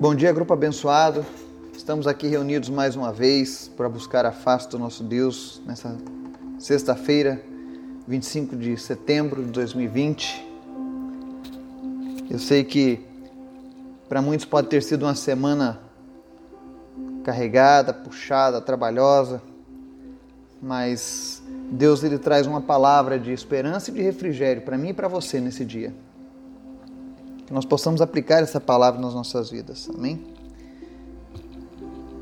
Bom 0.00 0.14
dia, 0.14 0.32
grupo 0.32 0.54
abençoado. 0.54 1.26
Estamos 1.76 2.06
aqui 2.06 2.26
reunidos 2.26 2.70
mais 2.70 2.96
uma 2.96 3.12
vez 3.12 3.70
para 3.76 3.86
buscar 3.86 4.24
a 4.24 4.32
face 4.32 4.66
do 4.70 4.78
nosso 4.78 5.04
Deus 5.04 5.60
nessa 5.66 5.94
sexta-feira, 6.58 7.38
25 8.08 8.56
de 8.56 8.78
setembro 8.78 9.44
de 9.44 9.50
2020. 9.50 10.42
Eu 12.30 12.38
sei 12.38 12.64
que 12.64 13.06
para 14.08 14.22
muitos 14.22 14.46
pode 14.46 14.68
ter 14.68 14.82
sido 14.82 15.02
uma 15.02 15.14
semana 15.14 15.78
carregada, 17.22 17.92
puxada, 17.92 18.58
trabalhosa, 18.58 19.42
mas 20.62 21.42
Deus 21.72 22.02
ele 22.02 22.18
traz 22.18 22.46
uma 22.46 22.62
palavra 22.62 23.18
de 23.18 23.32
esperança 23.32 23.90
e 23.90 23.92
de 23.92 24.00
refrigério 24.00 24.62
para 24.62 24.78
mim 24.78 24.88
e 24.88 24.94
para 24.94 25.08
você 25.08 25.40
nesse 25.40 25.62
dia. 25.62 25.92
Que 27.50 27.54
nós 27.54 27.64
possamos 27.64 28.00
aplicar 28.00 28.44
essa 28.44 28.60
palavra 28.60 29.00
nas 29.00 29.12
nossas 29.12 29.50
vidas. 29.50 29.90
Amém? 29.92 30.24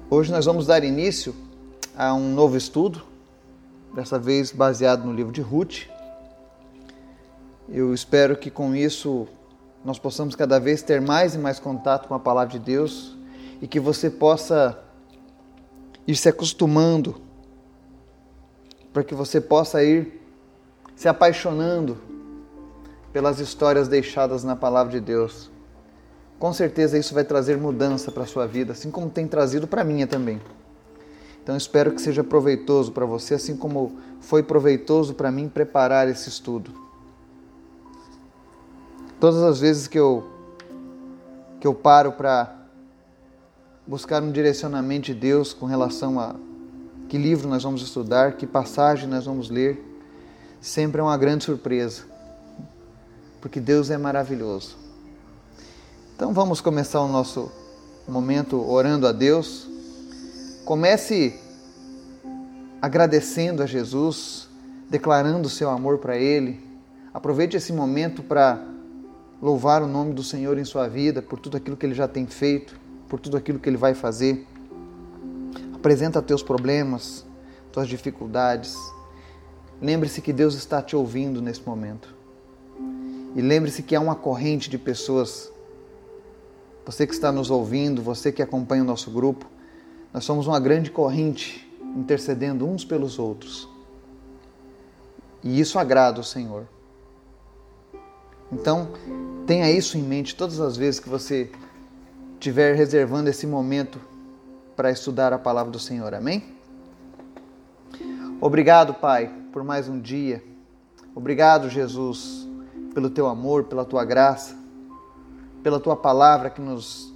Hoje 0.08 0.32
nós 0.32 0.46
vamos 0.46 0.64
dar 0.64 0.82
início 0.82 1.34
a 1.94 2.14
um 2.14 2.32
novo 2.32 2.56
estudo, 2.56 3.02
dessa 3.94 4.18
vez 4.18 4.50
baseado 4.50 5.04
no 5.04 5.12
livro 5.12 5.30
de 5.30 5.42
Ruth. 5.42 5.80
Eu 7.68 7.92
espero 7.92 8.38
que 8.38 8.50
com 8.50 8.74
isso 8.74 9.28
nós 9.84 9.98
possamos 9.98 10.34
cada 10.34 10.58
vez 10.58 10.80
ter 10.80 10.98
mais 10.98 11.34
e 11.34 11.38
mais 11.38 11.60
contato 11.60 12.08
com 12.08 12.14
a 12.14 12.18
palavra 12.18 12.58
de 12.58 12.64
Deus 12.64 13.14
e 13.60 13.68
que 13.68 13.78
você 13.78 14.08
possa 14.08 14.82
ir 16.06 16.16
se 16.16 16.30
acostumando 16.30 17.20
para 18.94 19.04
que 19.04 19.14
você 19.14 19.42
possa 19.42 19.84
ir 19.84 20.22
se 20.96 21.06
apaixonando 21.06 21.98
pelas 23.12 23.40
histórias 23.40 23.88
deixadas 23.88 24.44
na 24.44 24.54
palavra 24.56 24.92
de 24.92 25.00
Deus. 25.00 25.50
Com 26.38 26.52
certeza 26.52 26.98
isso 26.98 27.14
vai 27.14 27.24
trazer 27.24 27.56
mudança 27.56 28.12
para 28.12 28.22
a 28.22 28.26
sua 28.26 28.46
vida, 28.46 28.72
assim 28.72 28.90
como 28.90 29.10
tem 29.10 29.26
trazido 29.26 29.66
para 29.66 29.82
a 29.82 29.84
minha 29.84 30.06
também. 30.06 30.40
Então 31.42 31.56
espero 31.56 31.92
que 31.92 32.00
seja 32.00 32.22
proveitoso 32.22 32.92
para 32.92 33.06
você, 33.06 33.34
assim 33.34 33.56
como 33.56 33.98
foi 34.20 34.42
proveitoso 34.42 35.14
para 35.14 35.32
mim 35.32 35.48
preparar 35.48 36.08
esse 36.08 36.28
estudo. 36.28 36.70
Todas 39.18 39.42
as 39.42 39.58
vezes 39.58 39.88
que 39.88 39.98
eu 39.98 40.28
que 41.58 41.66
eu 41.66 41.74
paro 41.74 42.12
para 42.12 42.54
buscar 43.84 44.22
um 44.22 44.30
direcionamento 44.30 45.06
de 45.06 45.14
Deus 45.14 45.52
com 45.52 45.66
relação 45.66 46.20
a 46.20 46.36
que 47.08 47.16
livro 47.16 47.48
nós 47.48 47.62
vamos 47.64 47.82
estudar, 47.82 48.32
que 48.32 48.46
passagem 48.46 49.08
nós 49.08 49.24
vamos 49.24 49.48
ler, 49.48 49.82
sempre 50.60 51.00
é 51.00 51.02
uma 51.02 51.16
grande 51.16 51.44
surpresa, 51.44 52.04
porque 53.40 53.60
Deus 53.60 53.90
é 53.90 53.98
maravilhoso. 53.98 54.76
Então 56.14 56.32
vamos 56.32 56.60
começar 56.60 57.00
o 57.00 57.08
nosso 57.08 57.50
momento 58.08 58.60
orando 58.68 59.06
a 59.06 59.12
Deus. 59.12 59.68
Comece 60.64 61.38
agradecendo 62.82 63.62
a 63.62 63.66
Jesus, 63.66 64.48
declarando 64.90 65.48
seu 65.48 65.70
amor 65.70 65.98
para 65.98 66.16
Ele. 66.16 66.60
Aproveite 67.12 67.56
esse 67.56 67.72
momento 67.72 68.22
para 68.22 68.60
louvar 69.40 69.82
o 69.82 69.86
nome 69.86 70.12
do 70.12 70.22
Senhor 70.22 70.58
em 70.58 70.64
sua 70.64 70.88
vida, 70.88 71.22
por 71.22 71.38
tudo 71.38 71.56
aquilo 71.56 71.76
que 71.76 71.86
Ele 71.86 71.94
já 71.94 72.08
tem 72.08 72.26
feito, 72.26 72.78
por 73.08 73.20
tudo 73.20 73.36
aquilo 73.36 73.58
que 73.58 73.68
Ele 73.68 73.76
vai 73.76 73.94
fazer. 73.94 74.46
Apresenta 75.72 76.20
teus 76.20 76.42
problemas, 76.42 77.24
tuas 77.72 77.88
dificuldades. 77.88 78.76
Lembre-se 79.80 80.20
que 80.20 80.32
Deus 80.32 80.54
está 80.54 80.82
te 80.82 80.96
ouvindo 80.96 81.40
nesse 81.40 81.62
momento. 81.64 82.17
E 83.38 83.40
lembre-se 83.40 83.84
que 83.84 83.94
há 83.94 84.00
uma 84.00 84.16
corrente 84.16 84.68
de 84.68 84.76
pessoas. 84.76 85.48
Você 86.84 87.06
que 87.06 87.14
está 87.14 87.30
nos 87.30 87.52
ouvindo, 87.52 88.02
você 88.02 88.32
que 88.32 88.42
acompanha 88.42 88.82
o 88.82 88.84
nosso 88.84 89.12
grupo, 89.12 89.46
nós 90.12 90.24
somos 90.24 90.48
uma 90.48 90.58
grande 90.58 90.90
corrente 90.90 91.72
intercedendo 91.94 92.66
uns 92.66 92.84
pelos 92.84 93.16
outros. 93.16 93.68
E 95.44 95.60
isso 95.60 95.78
agrada 95.78 96.18
o 96.18 96.24
Senhor. 96.24 96.66
Então, 98.50 98.88
tenha 99.46 99.70
isso 99.70 99.96
em 99.96 100.02
mente 100.02 100.34
todas 100.34 100.58
as 100.58 100.76
vezes 100.76 100.98
que 100.98 101.08
você 101.08 101.48
estiver 102.34 102.74
reservando 102.74 103.30
esse 103.30 103.46
momento 103.46 104.00
para 104.74 104.90
estudar 104.90 105.32
a 105.32 105.38
palavra 105.38 105.70
do 105.70 105.78
Senhor. 105.78 106.12
Amém? 106.12 106.56
Obrigado, 108.40 108.94
Pai, 108.94 109.32
por 109.52 109.62
mais 109.62 109.88
um 109.88 110.00
dia. 110.00 110.42
Obrigado, 111.14 111.70
Jesus, 111.70 112.47
pelo 112.98 113.08
teu 113.08 113.28
amor, 113.28 113.62
pela 113.62 113.84
tua 113.84 114.04
graça, 114.04 114.56
pela 115.62 115.78
tua 115.78 115.94
palavra 115.94 116.50
que 116.50 116.60
nos 116.60 117.14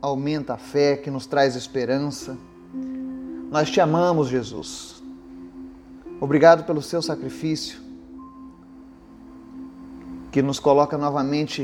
aumenta 0.00 0.54
a 0.54 0.56
fé, 0.56 0.96
que 0.96 1.10
nos 1.10 1.26
traz 1.26 1.54
esperança. 1.56 2.38
Nós 3.50 3.70
te 3.70 3.82
amamos, 3.82 4.28
Jesus. 4.28 5.02
Obrigado 6.18 6.64
pelo 6.64 6.80
seu 6.80 7.02
sacrifício, 7.02 7.78
que 10.32 10.40
nos 10.40 10.58
coloca 10.58 10.96
novamente 10.96 11.60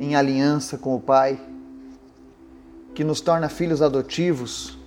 em 0.00 0.16
aliança 0.16 0.78
com 0.78 0.96
o 0.96 1.00
Pai 1.00 1.38
que 2.94 3.04
nos 3.04 3.20
torna 3.20 3.50
filhos 3.50 3.82
adotivos 3.82 4.78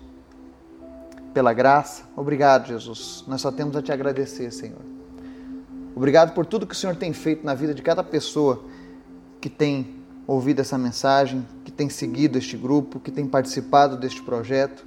pela 1.32 1.54
graça. 1.54 2.06
Obrigado, 2.16 2.70
Jesus. 2.70 3.24
Nós 3.28 3.40
só 3.40 3.52
temos 3.52 3.76
a 3.76 3.84
te 3.84 3.92
agradecer, 3.92 4.50
Senhor. 4.50 4.97
Obrigado 5.98 6.36
por 6.36 6.46
tudo 6.46 6.68
que 6.68 6.76
o 6.76 6.78
Senhor 6.78 6.96
tem 6.96 7.12
feito 7.12 7.44
na 7.44 7.56
vida 7.56 7.74
de 7.74 7.82
cada 7.82 8.04
pessoa 8.04 8.64
que 9.42 9.50
tem 9.50 9.96
ouvido 10.28 10.62
essa 10.62 10.78
mensagem, 10.78 11.44
que 11.66 11.72
tem 11.72 11.90
seguido 11.90 12.38
este 12.38 12.56
grupo, 12.56 13.00
que 13.00 13.10
tem 13.10 13.26
participado 13.26 13.98
deste 13.98 14.22
projeto. 14.22 14.86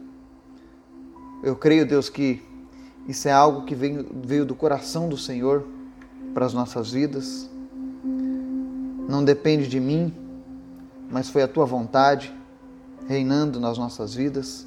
Eu 1.42 1.56
creio, 1.56 1.84
Deus, 1.84 2.08
que 2.08 2.40
isso 3.08 3.26
é 3.26 3.32
algo 3.32 3.64
que 3.64 3.74
veio, 3.74 4.06
veio 4.22 4.46
do 4.46 4.54
coração 4.54 5.08
do 5.08 5.16
Senhor 5.16 5.66
para 6.32 6.46
as 6.46 6.54
nossas 6.54 6.92
vidas. 6.92 7.50
Não 9.08 9.24
depende 9.24 9.66
de 9.66 9.80
mim, 9.80 10.14
mas 11.10 11.28
foi 11.28 11.42
a 11.42 11.48
tua 11.48 11.66
vontade 11.66 12.32
reinando 13.08 13.58
nas 13.58 13.76
nossas 13.76 14.14
vidas. 14.14 14.64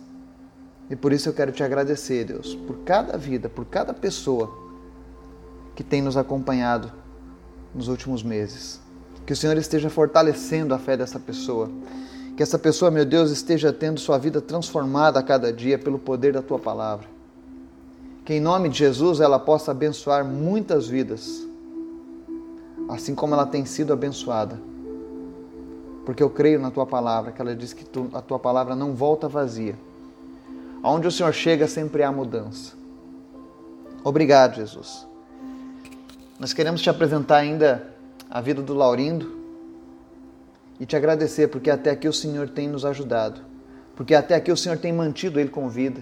E 0.90 0.96
por 0.98 1.14
isso 1.14 1.30
eu 1.30 1.34
quero 1.34 1.54
te 1.54 1.64
agradecer, 1.64 2.26
Deus, 2.26 2.54
por 2.54 2.80
cada 2.80 3.18
vida, 3.18 3.48
por 3.48 3.64
cada 3.64 3.94
pessoa 3.94 4.63
que 5.76 5.84
tem 5.84 6.02
nos 6.02 6.18
acompanhado 6.18 6.92
nos 7.74 7.88
últimos 7.88 8.24
meses. 8.24 8.80
Que 9.26 9.34
o 9.34 9.36
Senhor 9.36 9.58
esteja 9.58 9.90
fortalecendo 9.90 10.74
a 10.74 10.80
fé 10.80 10.98
dessa 10.98 11.20
pessoa. 11.20 11.70
Que 12.36 12.44
essa 12.44 12.60
pessoa, 12.60 12.92
meu 12.92 13.06
Deus, 13.06 13.32
esteja 13.32 13.72
tendo 13.72 14.00
sua 14.00 14.18
vida 14.18 14.42
transformada 14.42 15.20
a 15.20 15.24
cada 15.24 15.52
dia 15.52 15.78
pelo 15.78 16.00
poder 16.00 16.34
da 16.34 16.42
tua 16.42 16.60
palavra. 16.60 17.08
Que 18.26 18.34
em 18.34 18.40
nome 18.40 18.70
de 18.70 18.78
Jesus 18.80 19.20
ela 19.20 19.40
possa 19.40 19.72
abençoar 19.72 20.26
muitas 20.26 20.88
vidas, 20.88 21.46
assim 22.90 23.14
como 23.14 23.34
ela 23.34 23.46
tem 23.46 23.66
sido 23.66 23.92
abençoada 23.92 24.74
porque 26.06 26.22
eu 26.22 26.30
creio 26.30 26.60
na 26.60 26.70
tua 26.70 26.86
palavra, 26.86 27.32
que 27.32 27.42
ela 27.42 27.56
diz 27.56 27.74
que 27.74 27.86
tu, 27.86 28.10
a 28.14 28.22
tua 28.22 28.38
palavra 28.38 28.76
não 28.76 28.94
volta 28.94 29.28
vazia. 29.28 29.76
Onde 30.84 31.08
o 31.08 31.12
Senhor 31.12 31.34
chega, 31.34 31.68
sempre 31.68 32.04
há 32.04 32.12
mudança. 32.12 32.74
Obrigado, 34.04 34.56
Jesus. 34.56 35.08
Nós 36.44 36.52
queremos 36.52 36.82
te 36.82 36.90
apresentar 36.90 37.38
ainda 37.38 37.88
a 38.30 38.42
vida 38.42 38.62
do 38.62 38.74
Laurindo 38.74 39.32
e 40.78 40.86
te 40.86 40.94
agradecer, 40.94 41.48
porque 41.48 41.70
até 41.70 41.90
aqui 41.90 42.06
o 42.06 42.12
Senhor 42.12 42.50
tem 42.50 42.68
nos 42.68 42.84
ajudado, 42.84 43.40
porque 43.96 44.14
até 44.14 44.36
aqui 44.36 44.52
o 44.52 44.58
Senhor 44.58 44.78
tem 44.78 44.92
mantido 44.92 45.40
ele 45.40 45.48
com 45.48 45.70
vida. 45.70 46.02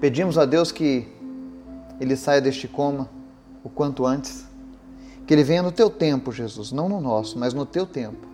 Pedimos 0.00 0.38
a 0.38 0.44
Deus 0.44 0.70
que 0.70 1.08
ele 2.00 2.14
saia 2.14 2.40
deste 2.40 2.68
coma 2.68 3.10
o 3.64 3.68
quanto 3.68 4.06
antes, 4.06 4.46
que 5.26 5.34
ele 5.34 5.42
venha 5.42 5.64
no 5.64 5.72
teu 5.72 5.90
tempo, 5.90 6.30
Jesus, 6.30 6.70
não 6.70 6.88
no 6.88 7.00
nosso, 7.00 7.36
mas 7.36 7.52
no 7.52 7.66
teu 7.66 7.84
tempo 7.84 8.28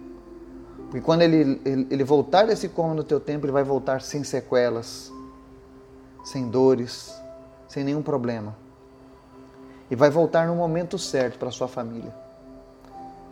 porque 0.91 1.01
quando 1.01 1.23
ele, 1.23 1.59
ele, 1.65 1.87
ele 1.91 2.05
voltar 2.05 2.47
desse 2.47 2.69
coma 2.69 2.93
no 2.93 3.03
teu 3.03 3.19
tempo, 3.19 3.47
ele 3.47 3.53
vai 3.53 3.65
voltar 3.65 4.03
sem 4.03 4.23
sequelas, 4.23 5.11
sem 6.23 6.51
dores, 6.51 7.19
sem 7.67 7.83
nenhum 7.83 8.03
problema. 8.03 8.66
E 9.91 9.97
vai 9.97 10.11
voltar 10.11 10.47
no 10.47 10.55
momento 10.55 10.99
certo 10.99 11.39
para 11.39 11.51
sua 11.51 11.69
família. 11.69 12.13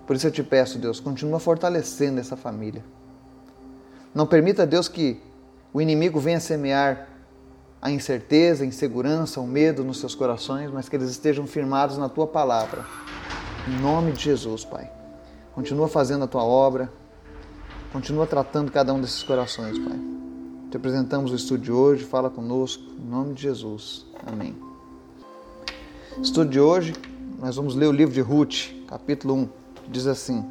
Por 0.07 0.15
isso 0.15 0.27
eu 0.27 0.31
te 0.31 0.43
peço, 0.43 0.79
Deus, 0.79 1.01
continua 1.01 1.41
fortalecendo 1.41 2.21
essa 2.21 2.37
família. 2.37 2.85
Não 4.15 4.27
permita, 4.27 4.67
Deus, 4.67 4.89
que 4.89 5.21
o 5.73 5.81
inimigo 5.81 6.21
venha 6.21 6.39
semear 6.39 7.09
a 7.81 7.91
incerteza, 7.91 8.65
a 8.65 8.67
insegurança, 8.67 9.41
o 9.41 9.47
medo 9.47 9.83
nos 9.83 9.99
seus 9.99 10.15
corações, 10.15 10.71
mas 10.71 10.89
que 10.89 10.97
eles 10.97 11.11
estejam 11.11 11.47
firmados 11.47 11.99
na 11.99 12.09
tua 12.09 12.27
palavra. 12.27 12.85
Em 13.67 13.81
nome 13.81 14.13
de 14.13 14.23
Jesus, 14.23 14.65
Pai. 14.65 14.91
Continua 15.55 15.89
fazendo 15.89 16.25
a 16.25 16.29
tua 16.29 16.45
obra 16.45 16.91
Continua 17.95 18.27
tratando 18.27 18.73
cada 18.73 18.93
um 18.93 19.01
desses 19.01 19.23
corações, 19.23 19.79
Pai. 19.79 19.97
Te 20.69 20.77
apresentamos 20.77 21.31
o 21.31 21.37
estudo 21.37 21.63
de 21.63 21.71
hoje, 21.71 22.03
fala 22.03 22.29
conosco, 22.29 22.83
em 22.99 23.09
nome 23.09 23.35
de 23.35 23.43
Jesus. 23.43 24.05
Amém. 24.27 24.74
Estudo 26.23 26.49
de 26.49 26.61
hoje, 26.61 26.95
nós 27.41 27.57
vamos 27.57 27.75
ler 27.75 27.87
o 27.87 27.93
livro 27.93 28.15
de 28.15 28.21
Ruth, 28.21 28.71
capítulo 28.87 29.35
1, 29.35 29.49
diz 29.89 30.07
assim: 30.07 30.45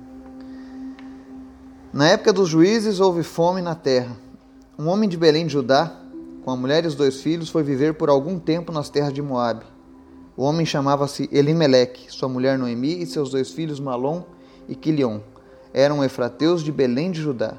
Na 1.94 2.10
época 2.10 2.34
dos 2.34 2.50
juízes 2.50 3.00
houve 3.00 3.24
fome 3.24 3.62
na 3.62 3.74
terra. 3.74 4.14
Um 4.78 4.90
homem 4.90 5.08
de 5.08 5.16
Belém 5.16 5.48
de 5.48 5.54
Judá, 5.54 5.96
com 6.44 6.52
a 6.52 6.58
mulher 6.58 6.84
e 6.84 6.88
os 6.88 6.96
dois 6.96 7.22
filhos, 7.22 7.50
foi 7.50 7.64
viver 7.64 7.94
por 7.94 8.10
algum 8.10 8.38
tempo 8.38 8.74
nas 8.74 8.90
terras 8.90 9.14
de 9.14 9.22
Moabe. 9.22 9.66
O 10.36 10.44
homem 10.44 10.66
chamava-se 10.66 11.30
Elimeleque, 11.32 12.12
sua 12.12 12.28
mulher 12.28 12.60
Noemi 12.60 13.02
e 13.02 13.06
seus 13.06 13.32
dois 13.32 13.50
filhos 13.50 13.80
Malom 13.80 14.24
e 14.68 14.76
Quilion. 14.76 15.22
Eram 15.74 16.04
efrateus 16.04 16.62
de 16.62 16.74
Belém 16.74 17.10
de 17.10 17.22
Judá. 17.22 17.54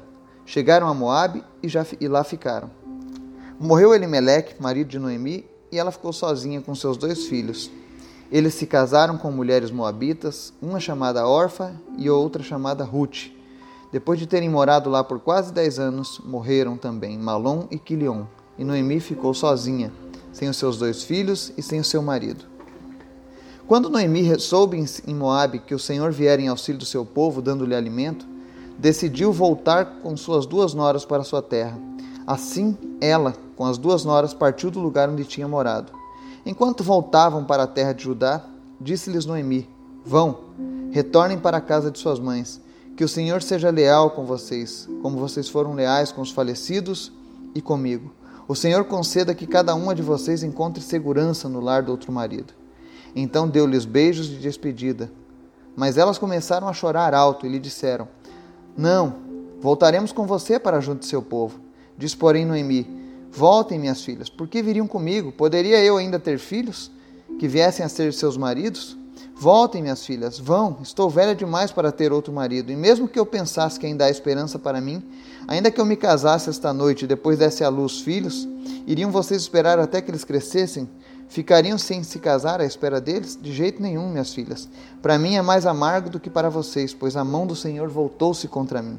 Chegaram 0.45 0.87
a 0.87 0.93
Moabe 0.93 1.43
e, 1.61 1.67
já, 1.67 1.83
e 1.99 2.07
lá 2.07 2.23
ficaram. 2.23 2.69
Morreu 3.59 3.95
Elimeleque, 3.95 4.61
marido 4.61 4.89
de 4.89 4.99
Noemi, 4.99 5.43
e 5.71 5.79
ela 5.79 5.91
ficou 5.91 6.13
sozinha 6.13 6.61
com 6.61 6.75
seus 6.75 6.97
dois 6.97 7.25
filhos. 7.25 7.71
Eles 8.31 8.55
se 8.55 8.65
casaram 8.65 9.17
com 9.17 9.31
mulheres 9.31 9.69
moabitas, 9.71 10.51
uma 10.61 10.79
chamada 10.79 11.27
Orfa 11.27 11.79
e 11.97 12.09
outra 12.09 12.41
chamada 12.41 12.83
Ruth. 12.83 13.31
Depois 13.91 14.19
de 14.19 14.27
terem 14.27 14.49
morado 14.49 14.89
lá 14.89 15.03
por 15.03 15.19
quase 15.19 15.53
dez 15.53 15.79
anos, 15.79 16.19
morreram 16.25 16.75
também 16.75 17.17
Malom 17.17 17.67
e 17.69 17.77
Quilion, 17.77 18.23
e 18.57 18.63
Noemi 18.63 18.99
ficou 18.99 19.33
sozinha, 19.33 19.91
sem 20.33 20.49
os 20.49 20.57
seus 20.57 20.77
dois 20.77 21.03
filhos 21.03 21.53
e 21.57 21.61
sem 21.61 21.79
o 21.79 21.83
seu 21.83 22.01
marido. 22.01 22.45
Quando 23.67 23.89
Noemi 23.89 24.39
soube 24.39 24.83
em 25.07 25.13
Moabe 25.15 25.59
que 25.59 25.73
o 25.73 25.79
Senhor 25.79 26.11
viera 26.11 26.41
em 26.41 26.47
auxílio 26.47 26.79
do 26.79 26.85
seu 26.85 27.05
povo, 27.05 27.41
dando-lhe 27.41 27.73
alimento, 27.73 28.25
decidiu 28.77 29.31
voltar 29.31 30.01
com 30.01 30.17
suas 30.17 30.45
duas 30.45 30.73
noras 30.73 31.05
para 31.05 31.23
sua 31.23 31.41
terra. 31.41 31.79
Assim, 32.27 32.77
ela, 32.99 33.33
com 33.55 33.65
as 33.65 33.77
duas 33.77 34.03
noras, 34.03 34.33
partiu 34.33 34.69
do 34.69 34.79
lugar 34.79 35.09
onde 35.09 35.23
tinha 35.23 35.47
morado. 35.47 35.91
Enquanto 36.45 36.83
voltavam 36.83 37.43
para 37.43 37.63
a 37.63 37.67
terra 37.67 37.93
de 37.93 38.03
Judá, 38.03 38.45
disse-lhes 38.79 39.25
Noemi: 39.25 39.67
Vão, 40.05 40.37
retornem 40.91 41.39
para 41.39 41.57
a 41.57 41.61
casa 41.61 41.89
de 41.89 41.97
suas 41.99 42.19
mães 42.19 42.61
que 42.95 43.03
o 43.03 43.09
Senhor 43.09 43.41
seja 43.41 43.69
leal 43.69 44.11
com 44.11 44.23
vocês, 44.25 44.87
como 45.01 45.17
vocês 45.17 45.49
foram 45.49 45.73
leais 45.73 46.11
com 46.11 46.21
os 46.21 46.31
falecidos 46.31 47.11
e 47.53 47.61
comigo. 47.61 48.13
O 48.47 48.55
Senhor 48.55 48.85
conceda 48.85 49.35
que 49.35 49.45
cada 49.45 49.75
uma 49.75 49.93
de 49.93 50.01
vocês 50.01 50.43
encontre 50.43 50.81
segurança 50.81 51.49
no 51.49 51.59
lar 51.59 51.83
do 51.83 51.91
outro 51.91 52.11
marido. 52.11 52.53
Então 53.15 53.49
deu-lhes 53.49 53.85
beijos 53.85 54.27
de 54.27 54.37
despedida. 54.37 55.11
Mas 55.75 55.97
elas 55.97 56.17
começaram 56.17 56.69
a 56.69 56.73
chorar 56.73 57.13
alto 57.13 57.45
e 57.45 57.49
lhe 57.49 57.59
disseram: 57.59 58.07
Não, 58.77 59.15
voltaremos 59.59 60.13
com 60.13 60.25
você 60.25 60.57
para 60.57 60.79
junto 60.79 60.99
de 60.99 61.07
seu 61.07 61.21
povo. 61.21 61.59
Diz, 61.97 62.15
porém, 62.15 62.45
Noemi: 62.45 63.04
Voltem, 63.35 63.77
minhas 63.77 64.01
filhas, 64.01 64.29
por 64.29 64.47
que 64.47 64.63
viriam 64.63 64.87
comigo? 64.87 65.29
Poderia 65.29 65.83
eu 65.83 65.97
ainda 65.97 66.17
ter 66.17 66.39
filhos 66.39 66.89
que 67.37 67.49
viessem 67.49 67.85
a 67.85 67.89
ser 67.89 68.13
seus 68.13 68.37
maridos? 68.37 68.97
Voltem, 69.35 69.81
minhas 69.81 70.05
filhas, 70.05 70.39
vão, 70.39 70.77
estou 70.81 71.09
velha 71.09 71.35
demais 71.35 71.69
para 71.69 71.91
ter 71.91 72.13
outro 72.13 72.31
marido, 72.31 72.71
e 72.71 72.75
mesmo 72.77 73.09
que 73.09 73.19
eu 73.19 73.25
pensasse 73.25 73.77
que 73.77 73.85
ainda 73.85 74.05
há 74.05 74.09
esperança 74.09 74.57
para 74.57 74.79
mim, 74.79 75.03
ainda 75.45 75.69
que 75.69 75.81
eu 75.81 75.85
me 75.85 75.97
casasse 75.97 76.49
esta 76.49 76.71
noite 76.71 77.03
e 77.03 77.07
depois 77.07 77.37
desse 77.37 77.61
à 77.61 77.67
luz 77.67 77.99
filhos, 77.99 78.47
iriam 78.87 79.11
vocês 79.11 79.41
esperar 79.41 79.77
até 79.79 80.01
que 80.01 80.09
eles 80.09 80.23
crescessem? 80.23 80.89
Ficariam 81.27 81.77
sem 81.77 82.03
se 82.03 82.19
casar 82.19 82.61
à 82.61 82.65
espera 82.65 83.01
deles? 83.01 83.37
De 83.41 83.51
jeito 83.51 83.81
nenhum, 83.81 84.07
minhas 84.09 84.33
filhas. 84.33 84.69
Para 85.01 85.19
mim 85.19 85.35
é 85.35 85.41
mais 85.41 85.65
amargo 85.65 86.09
do 86.09 86.21
que 86.21 86.29
para 86.29 86.49
vocês, 86.49 86.93
pois 86.93 87.17
a 87.17 87.23
mão 87.25 87.45
do 87.45 87.55
Senhor 87.55 87.89
voltou-se 87.89 88.47
contra 88.47 88.81
mim. 88.81 88.97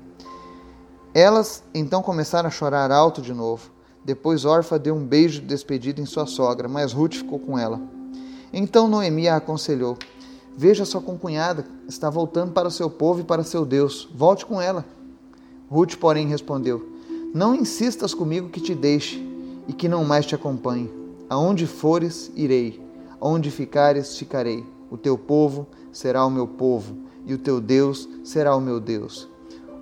Elas 1.15 1.63
então 1.73 2.03
começaram 2.03 2.49
a 2.49 2.53
chorar 2.53 2.93
alto 2.93 3.23
de 3.23 3.33
novo. 3.33 3.76
Depois 4.07 4.45
Orfa 4.45 4.79
deu 4.79 4.95
um 4.95 5.05
beijo 5.05 5.41
de 5.41 5.49
despedida 5.49 6.01
em 6.01 6.07
sua 6.07 6.27
sogra, 6.27 6.69
mas 6.69 6.93
Ruth 6.93 7.15
ficou 7.15 7.41
com 7.41 7.59
ela. 7.59 7.81
Então 8.53 8.87
Noemi 8.87 9.27
a 9.27 9.35
aconselhou: 9.35 9.99
Veja 10.57 10.85
sua 10.85 11.01
concunhada, 11.01 11.67
está 11.89 12.09
voltando 12.09 12.53
para 12.53 12.71
seu 12.71 12.89
povo 12.89 13.23
e 13.23 13.25
para 13.25 13.43
seu 13.43 13.67
Deus. 13.67 14.09
Volte 14.15 14.47
com 14.47 14.61
ela. 14.61 14.85
Ruth, 15.69 15.97
porém, 15.97 16.29
respondeu: 16.29 16.89
Não 17.35 17.53
insistas 17.53 18.15
comigo 18.15 18.49
que 18.49 18.61
te 18.61 18.77
deixe 18.77 19.21
e 19.67 19.73
que 19.73 19.89
não 19.89 20.05
mais 20.05 20.25
te 20.25 20.37
acompanhe. 20.37 20.89
Aonde 21.29 21.67
fores, 21.67 22.31
irei. 22.37 22.81
Aonde 23.21 23.51
ficares, 23.51 24.17
ficarei. 24.17 24.65
O 24.89 24.97
teu 24.97 25.19
povo 25.19 25.67
será 25.91 26.25
o 26.25 26.31
meu 26.31 26.47
povo, 26.47 26.97
e 27.27 27.35
o 27.35 27.39
teu 27.39 27.61
Deus 27.61 28.09
será 28.23 28.55
o 28.55 28.61
meu 28.61 28.79
Deus. 28.79 29.29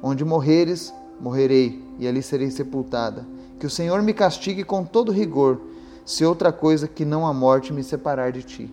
Onde 0.02 0.24
morreres, 0.24 0.94
morrerei, 1.20 1.84
e 1.98 2.08
ali 2.08 2.22
serei 2.22 2.50
sepultada. 2.50 3.33
Que 3.64 3.68
o 3.68 3.70
Senhor 3.70 4.02
me 4.02 4.12
castigue 4.12 4.62
com 4.62 4.84
todo 4.84 5.10
rigor, 5.10 5.58
se 6.04 6.22
outra 6.22 6.52
coisa 6.52 6.86
que 6.86 7.02
não 7.02 7.26
a 7.26 7.32
morte 7.32 7.72
me 7.72 7.82
separar 7.82 8.30
de 8.30 8.42
ti. 8.42 8.70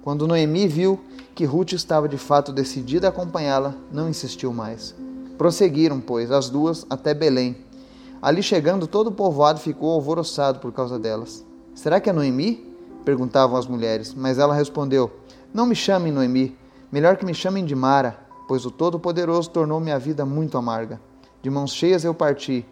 Quando 0.00 0.26
Noemi 0.26 0.66
viu 0.66 0.98
que 1.34 1.44
Ruth 1.44 1.72
estava 1.74 2.08
de 2.08 2.16
fato 2.16 2.50
decidida 2.50 3.06
a 3.08 3.10
acompanhá-la, 3.10 3.74
não 3.92 4.08
insistiu 4.08 4.50
mais. 4.50 4.94
Prosseguiram, 5.36 6.00
pois, 6.00 6.30
as 6.30 6.48
duas 6.48 6.86
até 6.88 7.12
Belém. 7.12 7.54
Ali 8.22 8.42
chegando, 8.42 8.86
todo 8.86 9.08
o 9.08 9.12
povoado 9.12 9.60
ficou 9.60 9.90
alvoroçado 9.90 10.58
por 10.58 10.72
causa 10.72 10.98
delas. 10.98 11.44
Será 11.74 12.00
que 12.00 12.08
é 12.08 12.12
Noemi? 12.14 12.66
perguntavam 13.04 13.58
as 13.58 13.66
mulheres, 13.66 14.14
mas 14.14 14.38
ela 14.38 14.54
respondeu: 14.54 15.10
Não 15.52 15.66
me 15.66 15.74
chamem 15.74 16.10
Noemi, 16.10 16.56
melhor 16.90 17.18
que 17.18 17.26
me 17.26 17.34
chamem 17.34 17.62
de 17.62 17.74
Mara, 17.74 18.18
pois 18.48 18.64
o 18.64 18.70
Todo-Poderoso 18.70 19.50
tornou 19.50 19.78
minha 19.78 19.98
vida 19.98 20.24
muito 20.24 20.56
amarga. 20.56 20.98
De 21.42 21.50
mãos 21.50 21.74
cheias 21.74 22.04
eu 22.04 22.14
parti, 22.14 22.64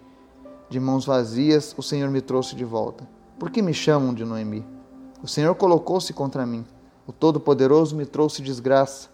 de 0.69 0.81
mãos 0.81 1.07
vazias 1.07 1.75
o 1.77 1.83
Senhor 1.83 2.11
me 2.11 2.21
trouxe 2.21 2.57
de 2.57 2.65
volta. 2.65 3.07
Por 3.39 3.51
que 3.51 3.63
me 3.63 3.73
chamam 3.75 4.13
de 4.13 4.25
Noemi? 4.25 4.65
O 5.23 5.29
Senhor 5.29 5.55
colocou-se 5.55 6.13
contra 6.13 6.47
mim. 6.47 6.65
O 7.07 7.13
Todo-Poderoso 7.13 7.95
me 7.95 8.07
trouxe 8.07 8.43
desgraça. 8.43 9.09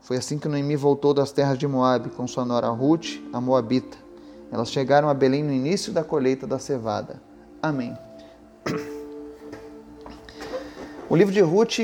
Foi 0.00 0.16
assim 0.16 0.38
que 0.38 0.48
Noemi 0.48 0.76
voltou 0.76 1.12
das 1.12 1.32
terras 1.32 1.58
de 1.58 1.66
Moabe 1.66 2.10
com 2.10 2.26
sua 2.26 2.44
nora 2.44 2.68
Ruth, 2.68 3.20
a 3.32 3.40
Moabita. 3.40 3.96
Elas 4.50 4.70
chegaram 4.70 5.08
a 5.08 5.14
Belém 5.14 5.42
no 5.42 5.52
início 5.52 5.92
da 5.92 6.04
colheita 6.04 6.46
da 6.46 6.58
cevada. 6.58 7.20
Amém. 7.62 7.96
O 11.08 11.16
livro 11.16 11.32
de 11.32 11.40
Ruth 11.40 11.78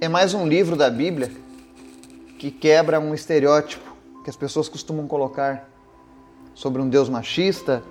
é 0.00 0.08
mais 0.08 0.34
um 0.34 0.46
livro 0.46 0.76
da 0.76 0.90
Bíblia 0.90 1.32
que 2.38 2.50
quebra 2.50 3.00
um 3.00 3.14
estereótipo 3.14 3.96
que 4.22 4.30
as 4.30 4.36
pessoas 4.36 4.68
costumam 4.68 5.08
colocar 5.08 5.68
sobre 6.58 6.82
um 6.82 6.88
Deus 6.88 7.08
machista, 7.08 7.84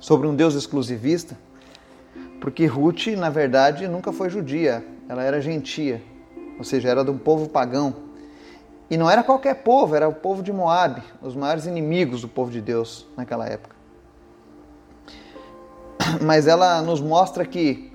sobre 0.00 0.26
um 0.26 0.34
Deus 0.34 0.56
exclusivista. 0.56 1.38
Porque 2.40 2.66
Ruth, 2.66 3.06
na 3.16 3.30
verdade, 3.30 3.86
nunca 3.86 4.12
foi 4.12 4.28
judia, 4.28 4.84
ela 5.08 5.22
era 5.22 5.40
gentia, 5.40 6.02
ou 6.58 6.64
seja, 6.64 6.88
era 6.88 7.04
de 7.04 7.10
um 7.12 7.16
povo 7.16 7.48
pagão. 7.48 7.94
E 8.90 8.96
não 8.96 9.08
era 9.08 9.22
qualquer 9.22 9.62
povo, 9.62 9.94
era 9.94 10.08
o 10.08 10.12
povo 10.12 10.42
de 10.42 10.52
Moabe, 10.52 11.04
os 11.22 11.36
maiores 11.36 11.66
inimigos 11.66 12.22
do 12.22 12.26
povo 12.26 12.50
de 12.50 12.60
Deus 12.60 13.06
naquela 13.16 13.46
época. 13.46 13.76
Mas 16.20 16.48
ela 16.48 16.82
nos 16.82 17.00
mostra 17.00 17.46
que 17.46 17.92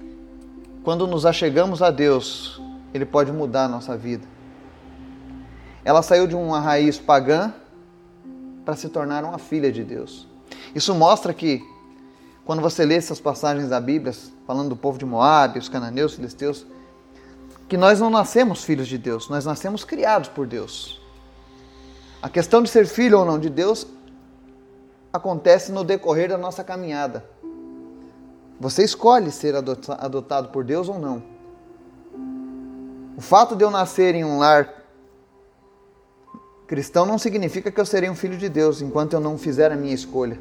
quando 0.82 1.06
nos 1.06 1.26
achegamos 1.26 1.82
a 1.82 1.92
Deus, 1.92 2.62
Ele 2.94 3.06
pode 3.06 3.34
mudar 3.34 3.66
a 3.66 3.68
nossa 3.68 3.98
vida. 3.98 4.26
Ela 5.84 6.02
saiu 6.02 6.26
de 6.26 6.36
uma 6.36 6.62
raiz 6.62 6.98
pagã 6.98 7.54
para 8.66 8.76
se 8.76 8.90
tornar 8.90 9.24
uma 9.24 9.38
filha 9.38 9.72
de 9.72 9.84
Deus. 9.84 10.28
Isso 10.76 10.94
mostra 10.94 11.34
que 11.34 11.64
quando 12.46 12.62
você 12.62 12.86
lê 12.86 12.96
essas 12.96 13.20
passagens 13.20 13.70
da 13.70 13.80
Bíblia, 13.80 14.14
falando 14.46 14.70
do 14.70 14.76
povo 14.76 14.98
de 14.98 15.06
Moab, 15.06 15.58
os 15.58 15.70
cananeus, 15.70 16.12
os 16.12 16.18
filisteus, 16.18 16.66
que 17.68 17.78
nós 17.78 18.00
não 18.00 18.10
nascemos 18.10 18.64
filhos 18.64 18.88
de 18.88 18.98
Deus, 18.98 19.30
nós 19.30 19.46
nascemos 19.46 19.84
criados 19.84 20.28
por 20.28 20.46
Deus. 20.46 21.02
A 22.22 22.30
questão 22.30 22.62
de 22.62 22.70
ser 22.70 22.86
filho 22.86 23.20
ou 23.20 23.26
não 23.26 23.40
de 23.40 23.50
Deus 23.50 23.88
acontece 25.14 25.72
no 25.72 25.84
decorrer 25.84 26.30
da 26.30 26.38
nossa 26.38 26.64
caminhada. 26.64 27.26
Você 28.60 28.84
escolhe 28.84 29.32
ser 29.32 29.56
adotado 29.56 30.50
por 30.50 30.64
Deus 30.64 30.88
ou 30.88 31.00
não. 31.00 31.24
O 33.18 33.22
fato 33.22 33.56
de 33.56 33.64
eu 33.64 33.72
nascer 33.72 34.16
em 34.16 34.24
um 34.24 34.38
lar 34.40 34.81
cristão 36.72 37.06
não 37.06 37.18
significa 37.18 37.70
que 37.70 37.82
eu 37.82 37.86
serei 37.86 38.10
um 38.10 38.16
filho 38.16 38.38
de 38.38 38.48
Deus 38.48 38.82
enquanto 38.82 39.12
eu 39.12 39.20
não 39.20 39.38
fizer 39.38 39.72
a 39.74 39.76
minha 39.76 39.94
escolha 39.94 40.40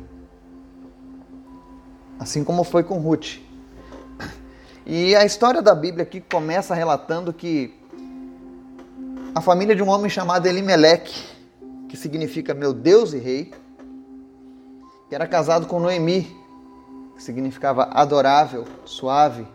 assim 2.20 2.44
como 2.44 2.62
foi 2.62 2.82
com 2.84 2.98
Ruth. 2.98 3.38
E 4.84 5.16
a 5.16 5.24
história 5.24 5.62
da 5.62 5.74
Bíblia 5.74 6.02
aqui 6.02 6.20
começa 6.20 6.74
relatando 6.74 7.32
que 7.32 7.74
a 9.34 9.40
família 9.40 9.74
de 9.74 9.82
um 9.82 9.88
homem 9.88 10.10
chamado 10.10 10.46
Elimeleque, 10.46 11.24
que 11.88 11.96
significa 11.96 12.52
meu 12.52 12.74
Deus 12.74 13.14
e 13.14 13.18
rei, 13.18 13.54
que 15.08 15.14
era 15.14 15.26
casado 15.26 15.66
com 15.66 15.80
Noemi, 15.80 16.36
que 17.16 17.22
significava 17.22 17.84
adorável, 17.92 18.66
suave, 18.84 19.46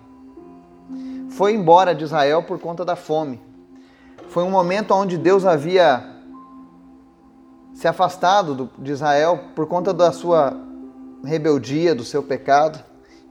foi 1.30 1.54
embora 1.54 1.94
de 1.94 2.04
Israel 2.04 2.42
por 2.42 2.60
conta 2.60 2.84
da 2.84 2.96
fome. 2.96 3.40
Foi 4.30 4.44
um 4.44 4.50
momento 4.50 4.92
onde 4.94 5.18
Deus 5.18 5.46
havia 5.46 6.15
se 7.76 7.88
afastado 7.88 8.70
de 8.80 8.92
Israel 8.92 9.50
por 9.54 9.68
conta 9.68 9.94
da 9.94 10.12
sua 10.12 10.58
rebeldia, 11.24 11.94
do 11.94 12.06
seu 12.06 12.24
pecado. 12.24 12.82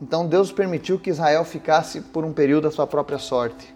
Então 0.00 0.26
Deus 0.26 0.52
permitiu 0.52 0.98
que 0.98 1.08
Israel 1.08 1.44
ficasse 1.44 2.02
por 2.02 2.24
um 2.24 2.32
período 2.32 2.68
à 2.68 2.70
sua 2.70 2.86
própria 2.86 3.18
sorte. 3.18 3.74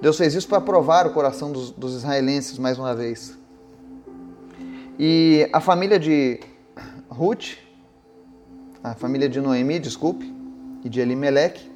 Deus 0.00 0.18
fez 0.18 0.34
isso 0.34 0.46
para 0.46 0.60
provar 0.60 1.06
o 1.06 1.12
coração 1.14 1.50
dos, 1.50 1.70
dos 1.70 1.94
israelenses 1.94 2.58
mais 2.58 2.78
uma 2.78 2.94
vez. 2.94 3.36
E 4.98 5.48
a 5.50 5.60
família 5.60 5.98
de 5.98 6.38
Ruth, 7.08 7.56
a 8.84 8.94
família 8.94 9.28
de 9.28 9.40
Noemi, 9.40 9.78
desculpe, 9.78 10.34
e 10.84 10.88
de 10.90 11.00
Elimelech, 11.00 11.72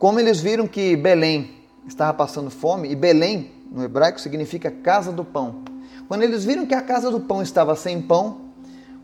como 0.00 0.18
eles 0.18 0.40
viram 0.40 0.66
que 0.66 0.96
Belém 0.96 1.50
estava 1.86 2.12
passando 2.12 2.50
fome, 2.50 2.90
e 2.90 2.96
Belém, 2.96 3.52
no 3.70 3.84
hebraico, 3.84 4.20
significa 4.20 4.70
casa 4.70 5.12
do 5.12 5.24
pão. 5.24 5.62
Quando 6.08 6.22
eles 6.22 6.44
viram 6.44 6.66
que 6.66 6.74
a 6.74 6.82
casa 6.82 7.10
do 7.10 7.20
pão 7.20 7.40
estava 7.40 7.76
sem 7.76 8.02
pão, 8.02 8.50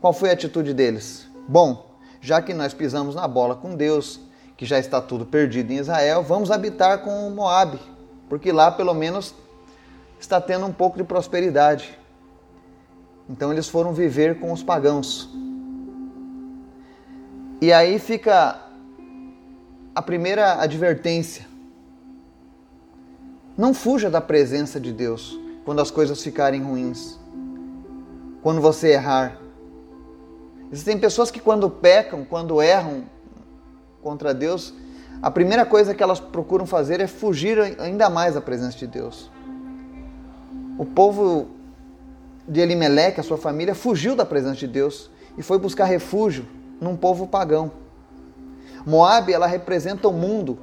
qual 0.01 0.11
foi 0.11 0.29
a 0.29 0.33
atitude 0.33 0.73
deles? 0.73 1.27
Bom, 1.47 1.95
já 2.19 2.41
que 2.41 2.53
nós 2.53 2.73
pisamos 2.73 3.15
na 3.15 3.27
bola 3.27 3.55
com 3.55 3.75
Deus, 3.75 4.19
que 4.57 4.65
já 4.65 4.77
está 4.77 5.01
tudo 5.01 5.25
perdido 5.25 5.71
em 5.71 5.77
Israel, 5.77 6.21
vamos 6.21 6.51
habitar 6.51 6.99
com 6.99 7.29
Moabe, 7.29 7.79
porque 8.27 8.51
lá 8.51 8.69
pelo 8.71 8.93
menos 8.93 9.33
está 10.19 10.41
tendo 10.41 10.65
um 10.65 10.73
pouco 10.73 10.97
de 10.97 11.03
prosperidade. 11.03 11.97
Então 13.29 13.51
eles 13.51 13.69
foram 13.69 13.93
viver 13.93 14.39
com 14.39 14.51
os 14.51 14.63
pagãos. 14.63 15.29
E 17.61 17.71
aí 17.71 17.99
fica 17.99 18.61
a 19.95 20.01
primeira 20.01 20.61
advertência. 20.61 21.45
Não 23.57 23.73
fuja 23.73 24.07
da 24.07 24.21
presença 24.21 24.79
de 24.79 24.93
Deus 24.93 25.39
quando 25.65 25.81
as 25.81 25.89
coisas 25.89 26.21
ficarem 26.21 26.61
ruins. 26.61 27.17
Quando 28.43 28.61
você 28.61 28.89
errar. 28.89 29.39
Existem 30.71 30.99
pessoas 30.99 31.31
que 31.31 31.39
quando 31.39 31.67
pecam, 31.67 32.23
quando 32.23 32.61
erram 32.61 33.05
contra 34.03 34.31
Deus, 34.31 34.75
a 35.23 35.31
primeira 35.31 35.65
coisa 35.65 35.95
que 35.95 36.03
elas 36.03 36.19
procuram 36.19 36.67
fazer 36.67 37.01
é 37.01 37.07
fugir 37.07 37.57
ainda 37.79 38.11
mais 38.11 38.35
da 38.35 38.41
presença 38.41 38.77
de 38.77 38.85
Deus. 38.85 39.31
O 40.77 40.85
povo 40.85 41.47
de 42.47 42.59
Elimelec, 42.59 43.19
a 43.19 43.23
sua 43.23 43.37
família, 43.37 43.73
fugiu 43.73 44.15
da 44.15 44.23
presença 44.23 44.57
de 44.57 44.67
Deus 44.67 45.09
e 45.35 45.41
foi 45.41 45.57
buscar 45.57 45.85
refúgio 45.85 46.45
num 46.79 46.95
povo 46.95 47.25
pagão. 47.25 47.71
Moab, 48.85 49.33
ela 49.33 49.47
representa 49.47 50.07
o 50.07 50.13
mundo 50.13 50.59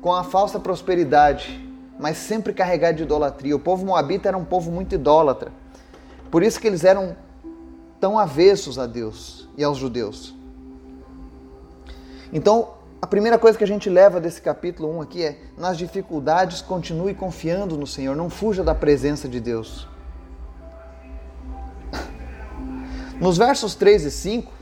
com 0.00 0.14
a 0.14 0.22
falsa 0.22 0.60
prosperidade, 0.60 1.65
mas 1.98 2.18
sempre 2.18 2.52
carregado 2.52 2.96
de 2.96 3.02
idolatria. 3.02 3.56
O 3.56 3.60
povo 3.60 3.84
moabita 3.84 4.28
era 4.28 4.36
um 4.36 4.44
povo 4.44 4.70
muito 4.70 4.94
idólatra. 4.94 5.50
Por 6.30 6.42
isso 6.42 6.60
que 6.60 6.66
eles 6.66 6.84
eram 6.84 7.16
tão 7.98 8.18
avessos 8.18 8.78
a 8.78 8.86
Deus 8.86 9.48
e 9.56 9.64
aos 9.64 9.78
judeus. 9.78 10.34
Então, 12.32 12.74
a 13.00 13.06
primeira 13.06 13.38
coisa 13.38 13.56
que 13.56 13.64
a 13.64 13.66
gente 13.66 13.88
leva 13.88 14.20
desse 14.20 14.42
capítulo 14.42 14.96
1 14.98 15.00
aqui 15.00 15.24
é: 15.24 15.38
nas 15.56 15.78
dificuldades, 15.78 16.60
continue 16.60 17.14
confiando 17.14 17.76
no 17.76 17.86
Senhor, 17.86 18.14
não 18.16 18.28
fuja 18.28 18.62
da 18.62 18.74
presença 18.74 19.28
de 19.28 19.40
Deus. 19.40 19.88
Nos 23.20 23.38
versos 23.38 23.74
3 23.74 24.04
e 24.04 24.10
5, 24.10 24.52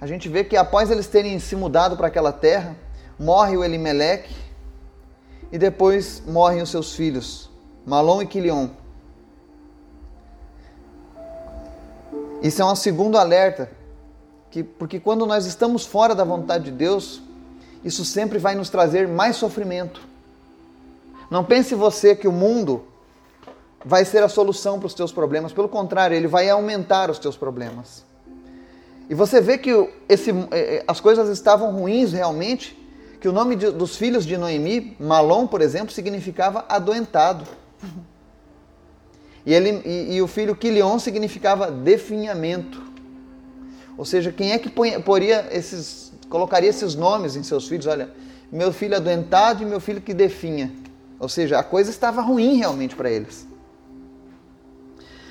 a 0.00 0.06
gente 0.06 0.28
vê 0.28 0.44
que 0.44 0.56
após 0.56 0.90
eles 0.90 1.06
terem 1.06 1.38
se 1.38 1.56
mudado 1.56 1.96
para 1.96 2.06
aquela 2.06 2.32
terra, 2.32 2.76
morre 3.18 3.56
o 3.56 3.64
Elimeleque 3.64 4.45
e 5.52 5.58
depois 5.58 6.22
morrem 6.26 6.62
os 6.62 6.70
seus 6.70 6.94
filhos, 6.94 7.50
Malom 7.84 8.22
e 8.22 8.26
Quilion. 8.26 8.68
Isso 12.42 12.60
é 12.60 12.64
um 12.64 12.76
segundo 12.76 13.16
alerta, 13.16 13.70
que, 14.50 14.62
porque 14.62 15.00
quando 15.00 15.26
nós 15.26 15.46
estamos 15.46 15.84
fora 15.84 16.14
da 16.14 16.24
vontade 16.24 16.64
de 16.64 16.70
Deus, 16.70 17.22
isso 17.84 18.04
sempre 18.04 18.38
vai 18.38 18.54
nos 18.54 18.68
trazer 18.68 19.08
mais 19.08 19.36
sofrimento. 19.36 20.00
Não 21.30 21.44
pense 21.44 21.74
você 21.74 22.14
que 22.14 22.28
o 22.28 22.32
mundo 22.32 22.84
vai 23.84 24.04
ser 24.04 24.22
a 24.22 24.28
solução 24.28 24.78
para 24.78 24.86
os 24.86 24.94
teus 24.94 25.12
problemas. 25.12 25.52
Pelo 25.52 25.68
contrário, 25.68 26.16
ele 26.16 26.26
vai 26.26 26.48
aumentar 26.48 27.10
os 27.10 27.18
teus 27.18 27.36
problemas. 27.36 28.04
E 29.08 29.14
você 29.14 29.40
vê 29.40 29.56
que 29.58 29.70
esse, 30.08 30.30
é, 30.50 30.76
é, 30.76 30.84
as 30.86 31.00
coisas 31.00 31.28
estavam 31.28 31.70
ruins 31.72 32.12
realmente, 32.12 32.76
que 33.26 33.28
o 33.28 33.32
nome 33.32 33.56
de, 33.56 33.72
dos 33.72 33.96
filhos 33.96 34.24
de 34.24 34.38
Noemi, 34.38 34.96
Malom, 35.00 35.48
por 35.48 35.60
exemplo, 35.60 35.92
significava 35.92 36.64
adoentado. 36.68 37.44
E, 39.44 39.52
ele, 39.52 39.82
e, 39.84 40.14
e 40.14 40.22
o 40.22 40.28
filho 40.28 40.54
Quilion 40.54 40.96
significava 41.00 41.68
definhamento. 41.68 42.80
Ou 43.98 44.04
seja, 44.04 44.30
quem 44.30 44.52
é 44.52 44.60
que 44.60 44.70
poria 44.70 45.48
esses, 45.50 46.12
colocaria 46.28 46.70
esses 46.70 46.94
nomes 46.94 47.34
em 47.34 47.42
seus 47.42 47.66
filhos? 47.66 47.86
Olha, 47.86 48.10
meu 48.52 48.72
filho 48.72 48.94
adoentado 48.94 49.60
e 49.60 49.66
meu 49.66 49.80
filho 49.80 50.00
que 50.00 50.14
definha. 50.14 50.72
Ou 51.18 51.28
seja, 51.28 51.58
a 51.58 51.64
coisa 51.64 51.90
estava 51.90 52.20
ruim 52.20 52.58
realmente 52.58 52.94
para 52.94 53.10
eles. 53.10 53.44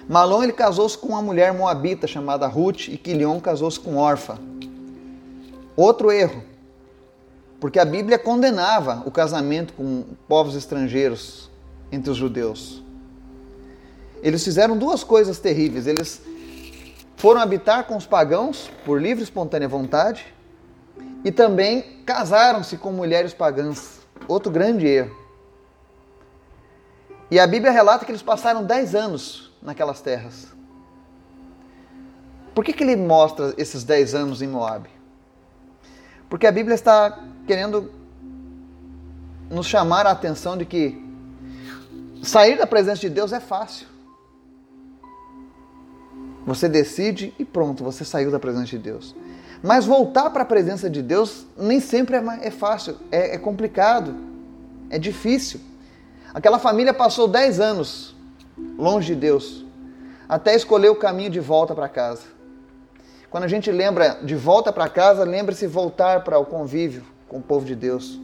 Malom 0.05 0.43
ele 0.43 0.51
casou-se 0.51 0.97
com 0.97 1.07
uma 1.07 1.21
mulher 1.21 1.53
moabita 1.53 2.07
chamada 2.07 2.45
Ruth 2.45 2.89
e 2.89 2.97
Quilion 2.97 3.39
casou-se 3.39 3.79
com 3.79 3.95
Orfa. 3.95 4.37
Outro 5.77 6.11
erro, 6.11 6.43
porque 7.59 7.79
a 7.79 7.85
Bíblia 7.85 8.19
condenava 8.19 9.03
o 9.05 9.11
casamento 9.11 9.73
com 9.73 10.03
povos 10.27 10.55
estrangeiros 10.55 11.49
entre 11.91 12.11
os 12.11 12.17
judeus. 12.17 12.83
Eles 14.21 14.43
fizeram 14.43 14.77
duas 14.77 15.03
coisas 15.03 15.39
terríveis. 15.39 15.87
Eles 15.87 16.21
foram 17.15 17.41
habitar 17.41 17.85
com 17.85 17.95
os 17.95 18.05
pagãos 18.05 18.69
por 18.83 19.01
livre 19.01 19.21
e 19.21 19.23
espontânea 19.23 19.67
vontade 19.67 20.33
e 21.23 21.31
também 21.31 22.01
casaram-se 22.05 22.77
com 22.77 22.91
mulheres 22.91 23.33
pagãs. 23.33 23.99
Outro 24.27 24.51
grande 24.51 24.87
erro. 24.87 25.15
E 27.29 27.39
a 27.39 27.47
Bíblia 27.47 27.71
relata 27.71 28.05
que 28.05 28.11
eles 28.11 28.21
passaram 28.21 28.63
10 28.63 28.95
anos 28.95 29.51
naquelas 29.61 30.01
terras. 30.01 30.47
Por 32.53 32.63
que, 32.63 32.71
que 32.71 32.83
ele 32.83 32.95
mostra 32.95 33.53
esses 33.57 33.83
10 33.83 34.15
anos 34.15 34.41
em 34.41 34.47
Moab? 34.47 34.87
Porque 36.35 36.47
a 36.47 36.51
Bíblia 36.51 36.75
está 36.75 37.17
querendo 37.47 37.89
nos 39.49 39.67
chamar 39.67 40.05
a 40.05 40.11
atenção 40.11 40.57
de 40.57 40.65
que 40.65 41.01
sair 42.21 42.57
da 42.57 42.67
presença 42.67 42.99
de 42.99 43.09
Deus 43.09 43.31
é 43.31 43.39
fácil. 43.39 43.87
Você 46.45 46.67
decide 46.67 47.33
e 47.39 47.45
pronto, 47.45 47.85
você 47.85 48.03
saiu 48.03 48.31
da 48.31 48.37
presença 48.37 48.65
de 48.65 48.77
Deus. 48.77 49.15
Mas 49.63 49.85
voltar 49.85 50.29
para 50.29 50.41
a 50.41 50.45
presença 50.45 50.89
de 50.89 51.01
Deus 51.01 51.45
nem 51.57 51.79
sempre 51.79 52.17
é, 52.17 52.23
é 52.41 52.51
fácil, 52.51 52.97
é, 53.09 53.35
é 53.35 53.37
complicado, 53.37 54.13
é 54.89 54.99
difícil. 54.99 55.61
Aquela 56.33 56.59
família 56.59 56.93
passou 56.93 57.29
10 57.29 57.61
anos 57.61 58.13
longe 58.77 59.15
de 59.15 59.21
Deus, 59.21 59.65
até 60.27 60.53
escolher 60.53 60.89
o 60.89 60.97
caminho 60.97 61.29
de 61.29 61.39
volta 61.39 61.73
para 61.73 61.87
casa. 61.87 62.34
Quando 63.35 63.43
a 63.43 63.49
gente 63.49 63.69
lembra 63.69 64.19
de 64.23 64.33
volta 64.33 64.71
para 64.71 64.87
casa, 64.87 65.25
lembre-se 65.25 65.67
voltar 65.67 66.23
para 66.23 66.39
o 66.39 66.45
convívio 66.45 67.03
com 67.27 67.39
o 67.39 67.41
povo 67.41 67.65
de 67.65 67.75
Deus. 67.75 68.17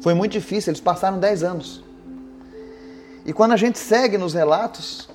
Foi 0.00 0.14
muito 0.14 0.32
difícil, 0.32 0.70
eles 0.70 0.80
passaram 0.80 1.18
10 1.18 1.42
anos. 1.42 1.84
E 3.22 3.34
quando 3.34 3.52
a 3.52 3.58
gente 3.58 3.78
segue 3.78 4.16
nos 4.16 4.32
relatos, 4.32 5.10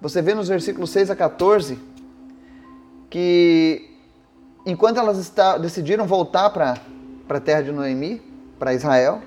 você 0.00 0.20
vê 0.20 0.34
nos 0.34 0.48
versículos 0.48 0.90
6 0.90 1.12
a 1.12 1.14
14 1.14 1.78
que 3.08 3.88
enquanto 4.66 4.98
elas 4.98 5.18
está, 5.18 5.56
decidiram 5.56 6.08
voltar 6.08 6.50
para 6.50 6.80
a 7.28 7.40
terra 7.40 7.62
de 7.62 7.70
Noemi, 7.70 8.20
para 8.58 8.74
Israel, 8.74 9.22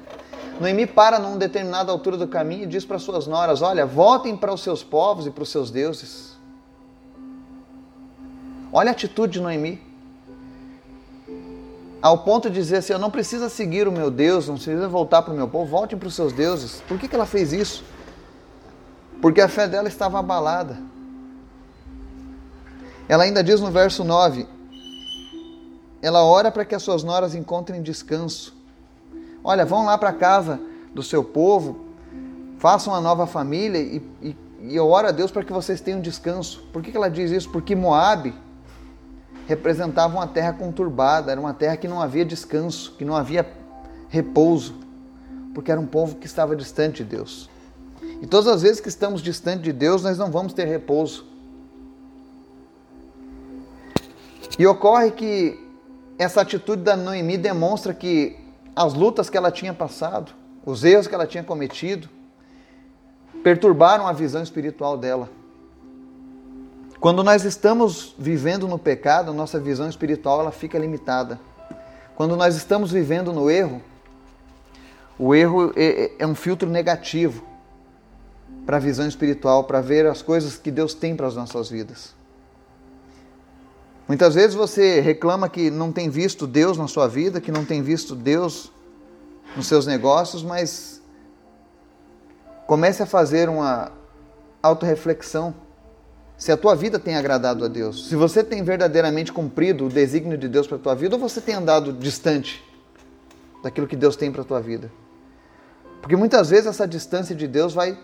Noemi 0.60 0.86
para 0.86 1.18
numa 1.18 1.38
determinada 1.38 1.94
altura 1.94 2.18
do 2.18 2.28
caminho 2.28 2.64
e 2.64 2.68
diz 2.68 2.84
para 2.84 3.00
suas 3.00 3.26
noras: 3.26 3.62
Olha, 3.62 3.86
voltem 3.86 4.36
para 4.36 4.54
os 4.54 4.62
seus 4.62 4.84
povos 4.84 5.28
e 5.28 5.32
para 5.32 5.44
os 5.44 5.50
seus 5.50 5.72
deuses. 5.72 6.37
Olha 8.78 8.90
a 8.90 8.92
atitude 8.92 9.34
de 9.34 9.42
Noemi. 9.42 9.82
Ao 12.00 12.20
ponto 12.20 12.48
de 12.48 12.54
dizer 12.54 12.78
assim: 12.78 12.94
Eu 12.94 13.00
não 13.00 13.10
preciso 13.10 13.50
seguir 13.50 13.88
o 13.88 13.92
meu 13.92 14.12
Deus, 14.12 14.48
não 14.48 14.54
precisa 14.54 14.88
voltar 14.88 15.24
para 15.24 15.34
o 15.34 15.36
meu 15.36 15.48
povo, 15.48 15.66
voltem 15.66 15.98
para 15.98 16.08
os 16.08 16.14
seus 16.14 16.32
deuses. 16.32 16.80
Por 16.88 17.00
que, 17.00 17.08
que 17.08 17.16
ela 17.16 17.26
fez 17.26 17.54
isso? 17.54 17.84
Porque 19.20 19.42
a 19.42 19.48
fé 19.48 19.68
dela 19.68 19.88
estava 19.88 20.20
abalada. 20.20 20.78
Ela 23.10 23.24
ainda 23.24 23.44
diz 23.44 23.60
no 23.60 23.72
verso 23.72 24.04
9: 24.04 24.46
Ela 26.00 26.24
ora 26.24 26.52
para 26.52 26.64
que 26.64 26.76
as 26.76 26.84
suas 26.84 27.04
noras 27.04 27.34
encontrem 27.34 27.82
descanso. 27.82 28.56
Olha, 29.44 29.66
vão 29.66 29.86
lá 29.86 29.98
para 29.98 30.14
casa 30.14 30.60
do 30.94 31.02
seu 31.02 31.24
povo, 31.24 31.88
façam 32.60 32.94
uma 32.94 33.02
nova 33.02 33.26
família 33.26 33.80
e, 33.80 34.04
e, 34.22 34.38
e 34.62 34.76
eu 34.76 34.88
oro 34.88 35.08
a 35.08 35.12
Deus 35.12 35.32
para 35.32 35.44
que 35.44 35.52
vocês 35.52 35.82
tenham 35.82 36.00
descanso. 36.00 36.64
Por 36.72 36.84
que, 36.84 36.92
que 36.92 36.98
ela 36.98 37.10
diz 37.10 37.32
isso? 37.32 37.50
Porque 37.50 37.76
Moab 37.76 38.46
representava 39.48 40.14
uma 40.14 40.28
terra 40.28 40.54
conturbada, 40.54 41.32
era 41.32 41.40
uma 41.40 41.54
terra 41.54 41.78
que 41.78 41.88
não 41.88 42.02
havia 42.02 42.26
descanso, 42.26 42.94
que 42.98 43.06
não 43.06 43.16
havia 43.16 43.50
repouso, 44.10 44.76
porque 45.54 45.72
era 45.72 45.80
um 45.80 45.88
povo 45.88 46.18
que 46.18 46.26
estava 46.26 46.56
distante 46.56 47.04
de 47.04 47.16
Deus. 47.16 47.50
E 48.22 48.28
todas 48.28 48.48
as 48.48 48.62
vezes 48.62 48.82
que 48.82 48.90
estamos 48.90 49.22
distante 49.22 49.64
de 49.64 49.72
Deus, 49.72 50.04
nós 50.04 50.18
não 50.18 50.30
vamos 50.30 50.54
ter 50.54 50.66
repouso. 50.66 51.26
E 54.60 54.68
ocorre 54.68 55.12
que 55.12 55.58
essa 56.18 56.42
atitude 56.42 56.82
da 56.82 56.98
Noemi 56.98 57.38
demonstra 57.38 57.94
que 57.94 58.36
as 58.76 58.94
lutas 58.94 59.30
que 59.30 59.38
ela 59.38 59.52
tinha 59.52 59.74
passado, 59.74 60.34
os 60.66 60.84
erros 60.84 61.08
que 61.08 61.16
ela 61.16 61.26
tinha 61.26 61.44
cometido, 61.44 62.10
perturbaram 63.44 64.08
a 64.08 64.12
visão 64.12 64.44
espiritual 64.44 64.98
dela. 64.98 65.30
Quando 67.00 67.24
nós 67.24 67.44
estamos 67.44 68.16
vivendo 68.18 68.68
no 68.68 68.80
pecado, 68.80 69.34
nossa 69.34 69.60
visão 69.60 69.88
espiritual 69.88 70.42
ela 70.42 70.52
fica 70.52 70.80
limitada. 70.80 71.40
Quando 72.16 72.36
nós 72.36 72.56
estamos 72.56 72.92
vivendo 72.92 73.32
no 73.32 73.50
erro, 73.50 73.82
o 75.20 75.36
erro 75.36 75.72
é, 75.76 75.86
é, 75.86 76.16
é 76.20 76.28
um 76.28 76.34
filtro 76.34 76.70
negativo 76.70 77.44
para 78.66 78.78
a 78.78 78.80
visão 78.80 79.08
espiritual, 79.08 79.64
para 79.64 79.80
ver 79.82 80.08
as 80.08 80.22
coisas 80.22 80.58
que 80.58 80.72
Deus 80.72 80.94
tem 80.94 81.16
para 81.16 81.28
as 81.28 81.36
nossas 81.36 81.70
vidas. 81.70 82.16
Muitas 84.08 84.36
vezes 84.36 84.56
você 84.56 85.00
reclama 85.00 85.50
que 85.50 85.70
não 85.70 85.92
tem 85.92 86.10
visto 86.10 86.48
Deus 86.48 86.78
na 86.78 86.88
sua 86.88 87.08
vida, 87.08 87.42
que 87.42 87.52
não 87.52 87.66
tem 87.66 87.82
visto 87.82 88.16
Deus 88.16 88.72
nos 89.56 89.68
seus 89.68 89.86
negócios, 89.86 90.44
mas 90.44 91.02
comece 92.66 93.04
a 93.04 93.06
fazer 93.06 93.50
uma 93.50 93.92
autorreflexão. 94.64 95.54
Se 96.38 96.52
a 96.52 96.58
tua 96.58 96.76
vida 96.76 97.00
tem 97.00 97.16
agradado 97.16 97.66
a 97.66 97.68
Deus, 97.68 98.08
se 98.08 98.16
você 98.16 98.44
tem 98.44 98.64
verdadeiramente 98.64 99.34
cumprido 99.34 99.88
o 99.88 99.90
desígnio 99.90 100.38
de 100.38 100.48
Deus 100.48 100.68
para 100.68 100.78
a 100.78 100.80
tua 100.80 100.94
vida, 100.94 101.16
ou 101.16 101.20
você 101.22 101.42
tem 101.42 101.56
andado 101.56 101.92
distante 101.92 102.64
daquilo 103.64 103.88
que 103.88 103.96
Deus 103.96 104.16
tem 104.16 104.32
para 104.32 104.44
a 104.44 104.46
tua 104.46 104.62
vida. 104.62 104.92
Porque 106.00 106.16
muitas 106.16 106.52
vezes 106.52 106.68
essa 106.68 106.88
distância 106.88 107.36
de 107.36 107.48
Deus 107.48 107.74
vai 107.74 107.98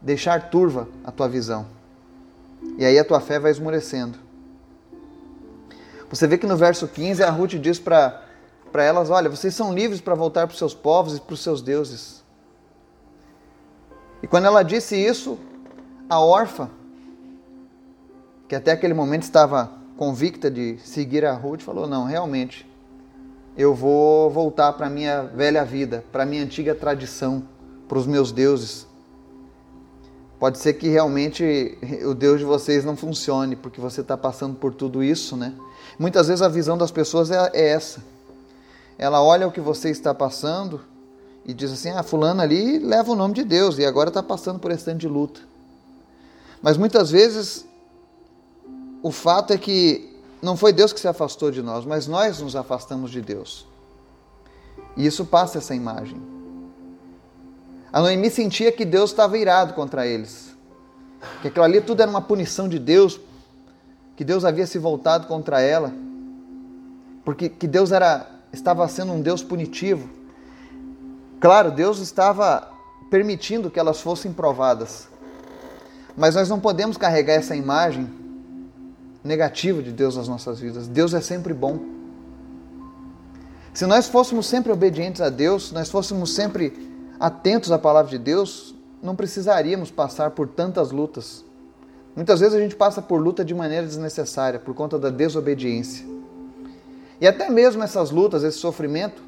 deixar 0.00 0.50
turva 0.50 0.88
a 1.04 1.12
tua 1.12 1.28
visão. 1.28 1.66
E 2.78 2.86
aí 2.86 2.98
a 2.98 3.04
tua 3.04 3.20
fé 3.20 3.38
vai 3.38 3.50
esmorecendo. 3.50 4.18
Você 6.08 6.26
vê 6.26 6.38
que 6.38 6.46
no 6.46 6.56
verso 6.56 6.88
15 6.88 7.22
a 7.22 7.30
Ruth 7.30 7.52
diz 7.52 7.78
para 7.78 8.22
elas: 8.74 9.10
Olha, 9.10 9.28
vocês 9.28 9.54
são 9.54 9.74
livres 9.74 10.00
para 10.00 10.14
voltar 10.14 10.46
para 10.46 10.52
os 10.52 10.58
seus 10.58 10.74
povos 10.74 11.16
e 11.16 11.20
para 11.20 11.34
os 11.34 11.40
seus 11.40 11.60
deuses. 11.60 12.22
E 14.22 14.26
quando 14.26 14.46
ela 14.46 14.62
disse 14.62 14.96
isso, 14.96 15.38
a 16.08 16.18
órfã, 16.18 16.70
que 18.48 18.54
até 18.54 18.72
aquele 18.72 18.94
momento 18.94 19.22
estava 19.22 19.70
convicta 19.96 20.50
de 20.50 20.78
seguir 20.78 21.24
a 21.24 21.32
Ruth, 21.32 21.60
falou: 21.62 21.86
Não, 21.86 22.04
realmente, 22.04 22.66
eu 23.56 23.74
vou 23.74 24.30
voltar 24.30 24.72
para 24.72 24.86
a 24.86 24.90
minha 24.90 25.22
velha 25.22 25.64
vida, 25.64 26.04
para 26.10 26.22
a 26.22 26.26
minha 26.26 26.42
antiga 26.42 26.74
tradição, 26.74 27.42
para 27.88 27.98
os 27.98 28.06
meus 28.06 28.32
deuses. 28.32 28.86
Pode 30.38 30.58
ser 30.58 30.72
que 30.74 30.88
realmente 30.88 31.78
o 32.04 32.14
Deus 32.14 32.40
de 32.40 32.44
vocês 32.44 32.84
não 32.84 32.96
funcione, 32.96 33.54
porque 33.54 33.80
você 33.80 34.00
está 34.00 34.16
passando 34.16 34.56
por 34.56 34.74
tudo 34.74 35.02
isso, 35.02 35.36
né? 35.36 35.54
Muitas 35.98 36.26
vezes 36.26 36.42
a 36.42 36.48
visão 36.48 36.76
das 36.76 36.90
pessoas 36.90 37.30
é, 37.30 37.50
é 37.52 37.68
essa. 37.68 38.02
Ela 38.98 39.22
olha 39.22 39.46
o 39.46 39.52
que 39.52 39.60
você 39.60 39.90
está 39.90 40.12
passando 40.12 40.80
e 41.44 41.54
diz 41.54 41.70
assim: 41.70 41.90
ah, 41.90 42.02
Fulano 42.02 42.42
ali 42.42 42.78
leva 42.78 43.12
o 43.12 43.14
nome 43.14 43.34
de 43.34 43.44
Deus 43.44 43.78
e 43.78 43.84
agora 43.84 44.08
está 44.08 44.22
passando 44.22 44.58
por 44.58 44.70
esse 44.70 44.84
tanto 44.84 44.98
de 44.98 45.08
luta. 45.08 45.40
Mas 46.60 46.76
muitas 46.76 47.10
vezes 47.10 47.66
o 49.02 49.10
fato 49.10 49.52
é 49.52 49.58
que 49.58 50.08
não 50.40 50.56
foi 50.56 50.72
Deus 50.72 50.92
que 50.92 51.00
se 51.00 51.08
afastou 51.08 51.50
de 51.50 51.60
nós, 51.60 51.84
mas 51.84 52.06
nós 52.06 52.40
nos 52.40 52.54
afastamos 52.54 53.10
de 53.10 53.20
Deus. 53.20 53.66
E 54.96 55.04
isso 55.04 55.24
passa 55.24 55.58
essa 55.58 55.74
imagem. 55.74 56.20
A 57.92 58.00
Noemi 58.00 58.30
sentia 58.30 58.70
que 58.72 58.84
Deus 58.84 59.10
estava 59.10 59.36
irado 59.36 59.74
contra 59.74 60.06
eles. 60.06 60.54
Que 61.40 61.48
aquilo 61.48 61.64
ali 61.64 61.80
tudo 61.80 62.00
era 62.00 62.10
uma 62.10 62.20
punição 62.20 62.68
de 62.68 62.78
Deus, 62.78 63.20
que 64.16 64.24
Deus 64.24 64.44
havia 64.44 64.66
se 64.66 64.78
voltado 64.78 65.26
contra 65.26 65.60
ela, 65.60 65.92
porque 67.24 67.48
que 67.48 67.66
Deus 67.66 67.92
era 67.92 68.28
estava 68.52 68.86
sendo 68.86 69.12
um 69.12 69.20
Deus 69.20 69.42
punitivo. 69.42 70.08
Claro, 71.40 71.70
Deus 71.70 71.98
estava 71.98 72.70
permitindo 73.10 73.70
que 73.70 73.80
elas 73.80 74.00
fossem 74.00 74.32
provadas. 74.32 75.08
Mas 76.16 76.34
nós 76.34 76.48
não 76.48 76.60
podemos 76.60 76.96
carregar 76.96 77.34
essa 77.34 77.56
imagem 77.56 78.21
negativa 79.22 79.82
de 79.82 79.92
Deus 79.92 80.16
nas 80.16 80.28
nossas 80.28 80.58
vidas. 80.60 80.88
Deus 80.88 81.14
é 81.14 81.20
sempre 81.20 81.54
bom. 81.54 81.78
Se 83.72 83.86
nós 83.86 84.08
fôssemos 84.08 84.46
sempre 84.46 84.70
obedientes 84.72 85.20
a 85.20 85.30
Deus, 85.30 85.68
se 85.68 85.74
nós 85.74 85.90
fôssemos 85.90 86.34
sempre 86.34 86.90
atentos 87.18 87.70
à 87.72 87.78
palavra 87.78 88.10
de 88.10 88.18
Deus, 88.18 88.74
não 89.02 89.16
precisaríamos 89.16 89.90
passar 89.90 90.32
por 90.32 90.48
tantas 90.48 90.90
lutas. 90.90 91.44
Muitas 92.14 92.40
vezes 92.40 92.54
a 92.54 92.60
gente 92.60 92.76
passa 92.76 93.00
por 93.00 93.18
luta 93.18 93.44
de 93.44 93.54
maneira 93.54 93.86
desnecessária 93.86 94.58
por 94.58 94.74
conta 94.74 94.98
da 94.98 95.08
desobediência. 95.08 96.06
E 97.20 97.26
até 97.26 97.48
mesmo 97.48 97.82
essas 97.82 98.10
lutas, 98.10 98.42
esse 98.42 98.58
sofrimento, 98.58 99.22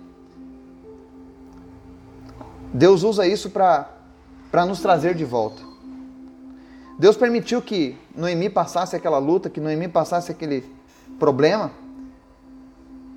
Deus 2.72 3.02
usa 3.04 3.26
isso 3.26 3.48
para 3.48 4.66
nos 4.66 4.80
trazer 4.80 5.14
de 5.14 5.24
volta. 5.24 5.62
Deus 6.98 7.16
permitiu 7.16 7.62
que 7.62 7.96
Noemi 8.16 8.48
passasse 8.48 8.94
aquela 8.94 9.18
luta, 9.18 9.50
que 9.50 9.60
Noemi 9.60 9.88
passasse 9.88 10.30
aquele 10.30 10.64
problema, 11.18 11.70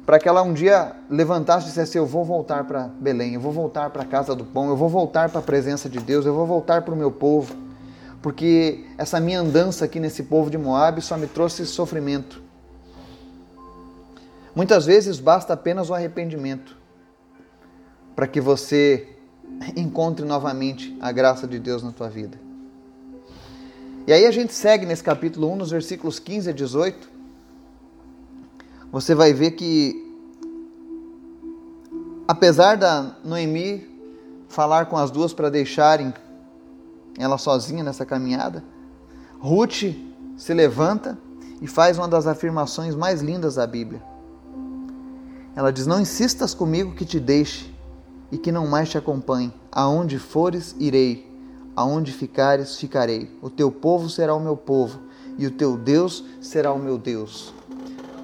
para 0.05 0.19
que 0.19 0.27
ela 0.27 0.41
um 0.41 0.53
dia 0.53 0.93
levantasse 1.10 1.65
e 1.65 1.69
dissesse: 1.69 1.97
Eu 1.97 2.05
vou 2.05 2.25
voltar 2.25 2.63
para 2.63 2.88
Belém, 2.88 3.33
eu 3.33 3.41
vou 3.41 3.51
voltar 3.51 3.89
para 3.89 4.03
a 4.03 4.05
casa 4.05 4.33
do 4.33 4.43
pão, 4.43 4.69
eu 4.69 4.75
vou 4.77 4.89
voltar 4.89 5.29
para 5.29 5.39
a 5.39 5.43
presença 5.43 5.88
de 5.89 5.99
Deus, 5.99 6.25
eu 6.25 6.33
vou 6.33 6.47
voltar 6.47 6.81
para 6.81 6.93
o 6.93 6.97
meu 6.97 7.12
povo, 7.12 7.55
porque 8.21 8.86
essa 8.97 9.19
minha 9.19 9.39
andança 9.39 9.86
aqui 9.86 9.99
nesse 9.99 10.23
povo 10.23 10.49
de 10.49 10.57
Moab 10.57 11.01
só 11.01 11.17
me 11.17 11.27
trouxe 11.27 11.65
sofrimento. 11.65 12.41
Muitas 14.55 14.86
vezes 14.88 15.19
basta 15.19 15.53
apenas 15.53 15.89
o 15.89 15.93
arrependimento 15.93 16.75
para 18.15 18.25
que 18.25 18.41
você 18.41 19.07
encontre 19.75 20.25
novamente 20.25 20.97
a 20.99 21.12
graça 21.12 21.45
de 21.47 21.60
Deus 21.60 21.83
na 21.83 21.91
tua 21.91 22.10
vida. 22.10 22.46
E 24.07 24.13
aí 24.13 24.25
a 24.25 24.31
gente 24.31 24.53
segue 24.53 24.85
nesse 24.85 25.03
capítulo 25.03 25.51
1, 25.51 25.55
nos 25.57 25.69
versículos 25.69 26.17
15 26.17 26.51
a 26.51 26.53
18. 26.53 27.09
Você 28.89 29.13
vai 29.13 29.33
ver 29.33 29.51
que, 29.51 30.01
apesar 32.25 32.77
da 32.77 33.17
Noemi 33.21 33.85
falar 34.47 34.85
com 34.85 34.95
as 34.95 35.11
duas 35.11 35.33
para 35.33 35.49
deixarem 35.49 36.13
ela 37.19 37.37
sozinha 37.37 37.83
nessa 37.83 38.05
caminhada, 38.05 38.63
Ruth 39.41 39.93
se 40.37 40.53
levanta 40.53 41.17
e 41.61 41.67
faz 41.67 41.97
uma 41.97 42.07
das 42.07 42.27
afirmações 42.27 42.95
mais 42.95 43.21
lindas 43.21 43.55
da 43.55 43.67
Bíblia. 43.67 44.01
Ela 45.53 45.69
diz: 45.69 45.85
Não 45.85 45.99
insistas 45.99 46.53
comigo 46.53 46.95
que 46.95 47.03
te 47.03 47.19
deixe 47.19 47.69
e 48.31 48.37
que 48.37 48.53
não 48.53 48.67
mais 48.67 48.87
te 48.87 48.97
acompanhe. 48.97 49.53
Aonde 49.69 50.17
fores, 50.17 50.73
irei 50.79 51.26
aonde 51.77 52.11
ficares, 52.11 52.75
ficarei. 52.77 53.29
O 53.39 53.51
teu 53.51 53.71
povo 53.71 54.09
será 54.09 54.33
o 54.33 54.39
meu 54.39 54.57
povo, 54.57 54.99
e 55.37 55.45
o 55.45 55.51
teu 55.51 55.77
Deus 55.77 56.23
será 56.41 56.73
o 56.73 56.79
meu 56.79 56.97
Deus. 56.97 57.53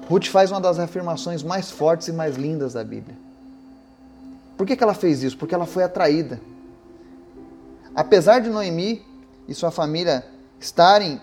Ruth 0.08 0.26
faz 0.26 0.50
uma 0.50 0.60
das 0.60 0.80
afirmações 0.80 1.44
mais 1.44 1.70
fortes 1.70 2.08
e 2.08 2.12
mais 2.12 2.34
lindas 2.34 2.72
da 2.72 2.82
Bíblia. 2.82 3.16
Por 4.58 4.66
que, 4.66 4.76
que 4.76 4.82
ela 4.82 4.92
fez 4.92 5.22
isso? 5.22 5.38
Porque 5.38 5.54
ela 5.54 5.66
foi 5.66 5.84
atraída. 5.84 6.40
Apesar 7.94 8.40
de 8.40 8.50
Noemi 8.50 9.06
e 9.46 9.54
sua 9.54 9.70
família 9.70 10.26
estarem 10.58 11.20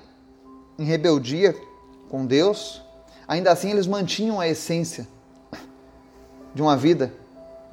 em 0.80 0.86
rebeldia 0.86 1.54
com 2.10 2.26
Deus, 2.26 2.82
ainda 3.28 3.52
assim 3.52 3.72
eles 3.72 3.88
mantinham 3.88 4.39
a 4.39 4.48
essência 4.48 5.06
de 6.56 6.62
uma 6.62 6.78
vida 6.78 7.13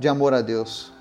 de 0.00 0.08
amor 0.08 0.34
a 0.34 0.42
Deus. 0.42 0.92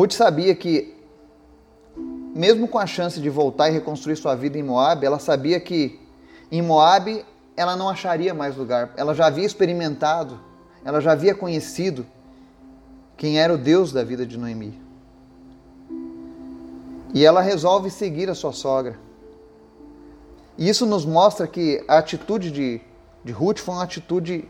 Ruth 0.00 0.12
sabia 0.12 0.54
que, 0.54 0.94
mesmo 2.34 2.66
com 2.66 2.78
a 2.78 2.86
chance 2.86 3.20
de 3.20 3.28
voltar 3.28 3.68
e 3.68 3.72
reconstruir 3.72 4.16
sua 4.16 4.34
vida 4.34 4.56
em 4.56 4.62
Moab, 4.62 5.04
ela 5.04 5.18
sabia 5.18 5.60
que 5.60 6.00
em 6.50 6.62
Moab 6.62 7.22
ela 7.54 7.76
não 7.76 7.86
acharia 7.86 8.32
mais 8.32 8.56
lugar. 8.56 8.94
Ela 8.96 9.14
já 9.14 9.26
havia 9.26 9.44
experimentado, 9.44 10.40
ela 10.86 11.02
já 11.02 11.12
havia 11.12 11.34
conhecido 11.34 12.06
quem 13.14 13.38
era 13.38 13.52
o 13.52 13.58
Deus 13.58 13.92
da 13.92 14.02
vida 14.02 14.24
de 14.24 14.38
Noemi. 14.38 14.80
E 17.12 17.22
ela 17.22 17.42
resolve 17.42 17.90
seguir 17.90 18.30
a 18.30 18.34
sua 18.34 18.54
sogra. 18.54 18.98
E 20.56 20.66
isso 20.66 20.86
nos 20.86 21.04
mostra 21.04 21.46
que 21.46 21.84
a 21.86 21.98
atitude 21.98 22.50
de, 22.50 22.80
de 23.22 23.32
Ruth 23.32 23.58
foi 23.58 23.74
uma 23.74 23.84
atitude 23.84 24.48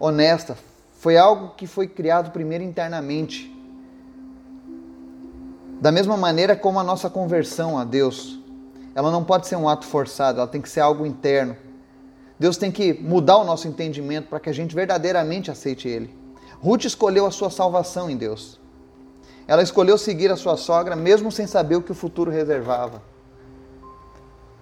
honesta, 0.00 0.56
foi 0.94 1.18
algo 1.18 1.52
que 1.58 1.66
foi 1.66 1.86
criado 1.86 2.30
primeiro 2.30 2.64
internamente 2.64 3.57
da 5.80 5.92
mesma 5.92 6.16
maneira 6.16 6.56
como 6.56 6.78
a 6.80 6.84
nossa 6.84 7.08
conversão 7.08 7.78
a 7.78 7.84
Deus, 7.84 8.38
ela 8.94 9.10
não 9.10 9.22
pode 9.22 9.46
ser 9.46 9.56
um 9.56 9.68
ato 9.68 9.86
forçado, 9.86 10.40
ela 10.40 10.48
tem 10.48 10.60
que 10.60 10.68
ser 10.68 10.80
algo 10.80 11.06
interno. 11.06 11.56
Deus 12.38 12.56
tem 12.56 12.70
que 12.70 12.92
mudar 12.94 13.36
o 13.36 13.44
nosso 13.44 13.68
entendimento 13.68 14.28
para 14.28 14.40
que 14.40 14.48
a 14.48 14.52
gente 14.52 14.74
verdadeiramente 14.74 15.50
aceite 15.50 15.88
Ele. 15.88 16.16
Ruth 16.60 16.84
escolheu 16.84 17.26
a 17.26 17.30
sua 17.30 17.50
salvação 17.50 18.10
em 18.10 18.16
Deus. 18.16 18.60
Ela 19.46 19.62
escolheu 19.62 19.96
seguir 19.96 20.30
a 20.30 20.36
sua 20.36 20.56
sogra 20.56 20.96
mesmo 20.96 21.30
sem 21.30 21.46
saber 21.46 21.76
o 21.76 21.82
que 21.82 21.92
o 21.92 21.94
futuro 21.94 22.30
reservava. 22.30 23.02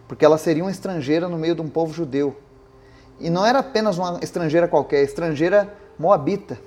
Porque 0.07 0.25
ela 0.25 0.39
seria 0.39 0.63
uma 0.63 0.71
estrangeira 0.71 1.29
no 1.29 1.39
meio 1.39 1.55
de 1.55 1.63
um 1.63 1.69
povo 1.69 1.93
judeu. 1.93 2.37
E 3.19 3.31
não 3.31 3.45
era 3.45 3.61
apenas 3.61 3.97
uma 3.99 4.21
estrangeira 4.23 4.69
qualquer, 4.69 5.03
estrangeira 5.03 5.75
moabita, 5.99 6.59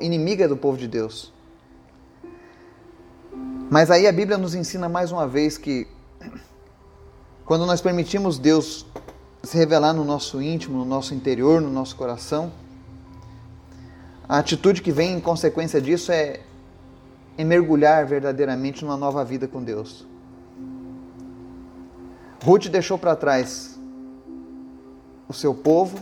inimiga 0.00 0.46
do 0.46 0.56
povo 0.56 0.76
de 0.76 0.86
Deus. 0.86 1.31
Mas 3.72 3.90
aí 3.90 4.06
a 4.06 4.12
Bíblia 4.12 4.36
nos 4.36 4.54
ensina 4.54 4.86
mais 4.86 5.12
uma 5.12 5.26
vez 5.26 5.56
que 5.56 5.88
quando 7.46 7.64
nós 7.64 7.80
permitimos 7.80 8.38
Deus 8.38 8.84
se 9.42 9.56
revelar 9.56 9.94
no 9.94 10.04
nosso 10.04 10.42
íntimo, 10.42 10.76
no 10.76 10.84
nosso 10.84 11.14
interior, 11.14 11.58
no 11.58 11.70
nosso 11.70 11.96
coração, 11.96 12.52
a 14.28 14.36
atitude 14.36 14.82
que 14.82 14.92
vem 14.92 15.14
em 15.14 15.20
consequência 15.20 15.80
disso 15.80 16.12
é, 16.12 16.40
é 17.38 17.44
mergulhar 17.44 18.04
verdadeiramente 18.04 18.84
numa 18.84 18.94
nova 18.98 19.24
vida 19.24 19.48
com 19.48 19.64
Deus. 19.64 20.06
Ruth 22.44 22.66
deixou 22.66 22.98
para 22.98 23.16
trás 23.16 23.80
o 25.26 25.32
seu 25.32 25.54
povo, 25.54 25.98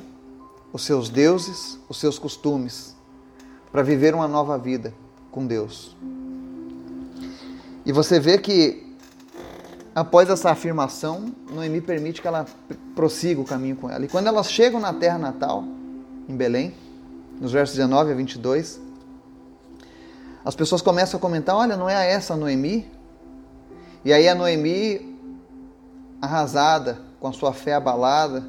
os 0.72 0.84
seus 0.84 1.08
deuses, 1.08 1.78
os 1.88 2.00
seus 2.00 2.18
costumes, 2.18 2.96
para 3.70 3.84
viver 3.84 4.12
uma 4.12 4.26
nova 4.26 4.58
vida 4.58 4.92
com 5.30 5.46
Deus. 5.46 5.96
E 7.90 7.92
você 7.92 8.20
vê 8.20 8.38
que 8.38 8.86
após 9.92 10.30
essa 10.30 10.48
afirmação, 10.48 11.34
Noemi 11.52 11.80
permite 11.80 12.22
que 12.22 12.28
ela 12.28 12.46
prossiga 12.94 13.40
o 13.40 13.44
caminho 13.44 13.74
com 13.74 13.90
ela. 13.90 14.04
E 14.04 14.08
quando 14.08 14.28
elas 14.28 14.48
chegam 14.48 14.78
na 14.78 14.94
terra 14.94 15.18
natal, 15.18 15.64
em 16.28 16.36
Belém, 16.36 16.72
nos 17.40 17.50
versos 17.50 17.74
19 17.74 18.12
a 18.12 18.14
22, 18.14 18.80
as 20.44 20.54
pessoas 20.54 20.80
começam 20.80 21.18
a 21.18 21.20
comentar: 21.20 21.56
olha, 21.56 21.76
não 21.76 21.90
é 21.90 22.12
essa 22.12 22.34
a 22.34 22.36
Noemi? 22.36 22.88
E 24.04 24.12
aí 24.12 24.28
a 24.28 24.36
Noemi, 24.36 25.18
arrasada, 26.22 27.00
com 27.18 27.26
a 27.26 27.32
sua 27.32 27.52
fé 27.52 27.74
abalada, 27.74 28.44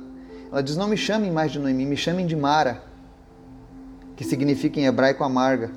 ela 0.51 0.61
diz: 0.61 0.77
não 0.77 0.87
me 0.87 0.97
chamem 0.97 1.31
mais 1.31 1.51
de 1.51 1.57
Noemi, 1.57 1.83
me 1.83 1.97
chamem 1.97 2.27
de 2.27 2.35
Mara, 2.35 2.83
que 4.15 4.23
significa 4.23 4.79
em 4.79 4.85
hebraico 4.85 5.23
amarga. 5.23 5.71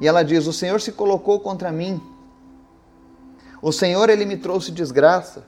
E 0.00 0.06
ela 0.06 0.22
diz: 0.22 0.46
o 0.46 0.52
Senhor 0.52 0.80
se 0.80 0.92
colocou 0.92 1.40
contra 1.40 1.72
mim 1.72 2.00
o 3.62 3.70
Senhor, 3.70 4.10
ele 4.10 4.24
me 4.24 4.36
trouxe 4.36 4.72
desgraça. 4.72 5.44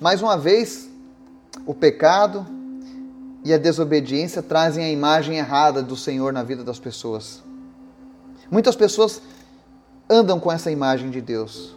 Mais 0.00 0.22
uma 0.22 0.38
vez, 0.38 0.88
o 1.66 1.74
pecado 1.74 2.46
e 3.44 3.52
a 3.52 3.58
desobediência 3.58 4.42
trazem 4.42 4.82
a 4.82 4.90
imagem 4.90 5.36
errada 5.36 5.82
do 5.82 5.96
Senhor 5.96 6.32
na 6.32 6.42
vida 6.42 6.64
das 6.64 6.78
pessoas. 6.78 7.42
Muitas 8.50 8.74
pessoas 8.74 9.20
andam 10.08 10.40
com 10.40 10.50
essa 10.50 10.70
imagem 10.70 11.10
de 11.10 11.20
Deus. 11.20 11.76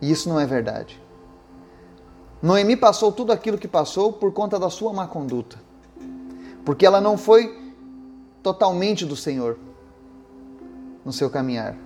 E 0.00 0.10
isso 0.10 0.26
não 0.28 0.40
é 0.40 0.46
verdade. 0.46 1.00
Noemi 2.40 2.76
passou 2.76 3.12
tudo 3.12 3.30
aquilo 3.30 3.58
que 3.58 3.68
passou 3.68 4.12
por 4.12 4.32
conta 4.32 4.58
da 4.58 4.70
sua 4.70 4.92
má 4.92 5.06
conduta. 5.06 5.58
Porque 6.64 6.86
ela 6.86 7.00
não 7.00 7.18
foi 7.18 7.74
totalmente 8.42 9.04
do 9.04 9.14
Senhor 9.14 9.58
no 11.04 11.12
seu 11.12 11.28
caminhar. 11.28 11.76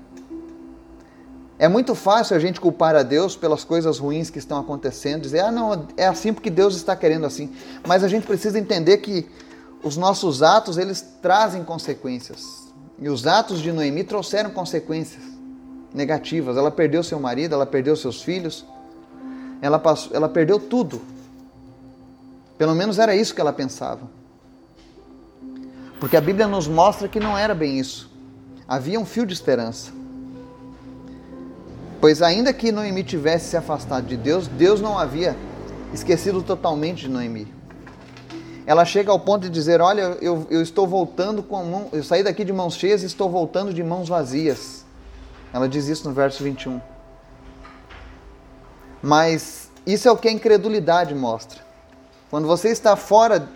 É 1.59 1.69
muito 1.69 1.95
fácil 1.95 2.37
a 2.37 2.39
gente 2.39 2.61
culpar 2.61 2.95
a 2.95 3.03
Deus 3.03 3.35
pelas 3.35 3.65
coisas 3.65 3.99
ruins 3.99 4.29
que 4.29 4.39
estão 4.39 4.59
acontecendo, 4.59 5.23
dizer, 5.23 5.41
ah, 5.41 5.51
não, 5.51 5.87
é 5.97 6.07
assim 6.07 6.33
porque 6.33 6.51
Deus 6.51 6.77
está 6.77 6.95
querendo 6.95 7.25
assim. 7.25 7.51
Mas 7.87 8.05
a 8.05 8.09
gente 8.09 8.27
precisa 8.27 8.59
entender 8.59 8.99
que 8.99 9.27
os 9.83 9.97
nossos 9.97 10.43
atos, 10.43 10.77
eles 10.77 11.01
trazem 11.23 11.65
consequências. 11.65 12.67
E 12.99 13.09
os 13.09 13.27
atos 13.27 13.61
de 13.61 13.73
Noemi 13.73 14.05
trouxeram 14.05 14.51
consequências 14.51 15.23
negativas. 15.95 16.57
Ela 16.57 16.71
perdeu 16.71 17.03
seu 17.03 17.19
marido, 17.19 17.55
ela 17.55 17.67
perdeu 17.67 17.97
seus 17.97 18.23
filhos, 18.23 18.67
ela, 19.63 19.79
passou, 19.79 20.15
ela 20.15 20.29
perdeu 20.29 20.59
tudo. 20.59 21.01
Pelo 22.59 22.75
menos 22.75 22.99
era 22.99 23.15
isso 23.15 23.35
que 23.35 23.41
ela 23.41 23.53
pensava. 23.53 24.03
Porque 25.99 26.17
a 26.17 26.21
Bíblia 26.21 26.47
nos 26.47 26.69
mostra 26.69 27.09
que 27.09 27.19
não 27.19 27.37
era 27.37 27.55
bem 27.55 27.79
isso. 27.79 28.11
Havia 28.69 29.01
um 29.01 29.07
fio 29.07 29.25
de 29.25 29.33
esperança. 29.33 29.93
Pois 32.07 32.23
ainda 32.23 32.53
que 32.53 32.71
Noemi 32.71 33.03
tivesse 33.03 33.49
se 33.49 33.57
afastado 33.57 34.07
de 34.07 34.17
Deus, 34.17 34.47
Deus 34.47 34.81
não 34.81 34.97
havia 34.97 35.37
esquecido 35.93 36.41
totalmente 36.41 37.01
de 37.01 37.09
Noemi. 37.09 37.53
Ela 38.65 38.85
chega 38.85 39.11
ao 39.11 39.19
ponto 39.19 39.43
de 39.43 39.51
dizer: 39.51 39.81
Olha, 39.81 40.17
eu, 40.21 40.47
eu 40.49 40.63
estou 40.63 40.87
voltando 40.87 41.43
com 41.43 41.65
mão, 41.65 41.89
eu 41.93 42.05
saí 42.05 42.23
daqui 42.23 42.45
de 42.45 42.53
mãos 42.53 42.77
cheias 42.77 43.03
e 43.03 43.07
estou 43.07 43.29
voltando 43.29 43.75
de 43.75 43.83
mãos 43.83 44.09
vazias. 44.09 44.85
Ela 45.53 45.69
diz 45.69 45.89
isso 45.89 46.09
no 46.09 46.15
verso 46.15 46.45
21. 46.45 46.81
Mas 49.03 49.73
isso 49.85 50.07
é 50.07 50.13
o 50.13 50.17
que 50.17 50.29
a 50.29 50.33
incredulidade 50.33 51.13
mostra. 51.13 51.61
Quando 52.31 52.47
você 52.47 52.69
está 52.69 52.95
fora 52.95 53.49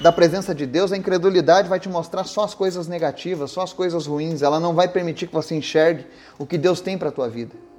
da 0.00 0.12
presença 0.12 0.54
de 0.54 0.64
Deus, 0.64 0.92
a 0.92 0.96
incredulidade 0.96 1.68
vai 1.68 1.80
te 1.80 1.88
mostrar 1.88 2.22
só 2.22 2.44
as 2.44 2.54
coisas 2.54 2.86
negativas, 2.86 3.50
só 3.50 3.62
as 3.62 3.72
coisas 3.72 4.06
ruins. 4.06 4.42
Ela 4.42 4.60
não 4.60 4.76
vai 4.76 4.86
permitir 4.86 5.26
que 5.26 5.34
você 5.34 5.56
enxergue 5.56 6.06
o 6.38 6.46
que 6.46 6.56
Deus 6.56 6.80
tem 6.80 6.96
para 6.96 7.08
a 7.08 7.12
tua 7.12 7.28
vida. 7.28 7.69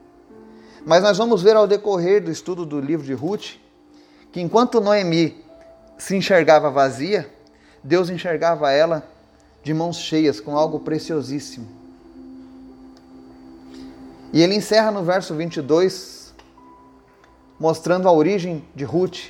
Mas 0.86 1.04
nós 1.04 1.17
vamos 1.17 1.41
ver 1.41 1.56
ao 1.56 1.67
decorrer 1.67 2.24
do 2.24 2.32
estudo 2.32 2.65
do 2.65 2.80
livro 2.80 3.06
de 3.06 3.13
Ruth 3.13 3.58
que 4.32 4.39
enquanto 4.39 4.80
Noemi 4.82 5.44
se 5.98 6.15
enxergava 6.15 6.72
vazia, 6.72 7.30
Deus 7.84 8.10
enxergava 8.10 8.72
ela 8.72 9.06
de 9.63 9.74
mãos 9.74 9.98
cheias 9.98 10.39
com 10.39 10.58
algo 10.58 10.80
preciosíssimo. 10.80 11.67
E 14.34 14.41
ele 14.41 14.56
encerra 14.56 14.91
no 14.91 15.04
verso 15.04 15.36
22, 15.36 16.34
mostrando 17.60 18.08
a 18.08 18.12
origem 18.12 18.63
de 18.74 18.86
Ruth. 18.86 19.30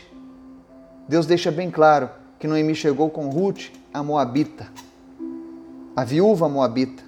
Deus 1.07 1.25
deixa 1.25 1.51
bem 1.51 1.71
claro 1.71 2.09
que 2.39 2.47
Noemi 2.47 2.75
chegou 2.75 3.09
com 3.09 3.29
Ruth, 3.29 3.69
a 3.93 4.03
Moabita, 4.03 4.71
a 5.95 6.03
viúva 6.03 6.47
Moabita. 6.47 7.03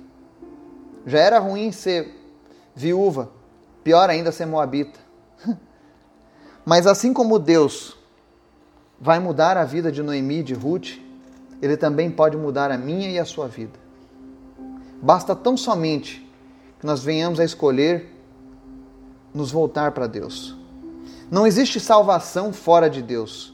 Já 1.05 1.19
era 1.19 1.39
ruim 1.39 1.71
ser 1.71 2.13
viúva, 2.75 3.29
Pior 3.83 4.09
ainda 4.09 4.31
ser 4.31 4.45
moabita. 4.45 4.99
Mas 6.65 6.87
assim 6.87 7.13
como 7.13 7.37
Deus 7.37 7.97
vai 8.99 9.19
mudar 9.19 9.57
a 9.57 9.65
vida 9.65 9.91
de 9.91 10.01
Noemi 10.01 10.39
e 10.39 10.43
de 10.43 10.53
Ruth, 10.53 10.97
ele 11.61 11.75
também 11.75 12.09
pode 12.09 12.37
mudar 12.37 12.71
a 12.71 12.77
minha 12.77 13.09
e 13.09 13.19
a 13.19 13.25
sua 13.25 13.47
vida. 13.47 13.77
Basta 15.01 15.35
tão 15.35 15.57
somente 15.57 16.25
que 16.79 16.85
nós 16.85 17.03
venhamos 17.03 17.39
a 17.39 17.43
escolher 17.43 18.09
nos 19.33 19.51
voltar 19.51 19.91
para 19.91 20.07
Deus. 20.07 20.55
Não 21.29 21.45
existe 21.45 21.79
salvação 21.79 22.53
fora 22.53 22.89
de 22.89 23.01
Deus. 23.01 23.53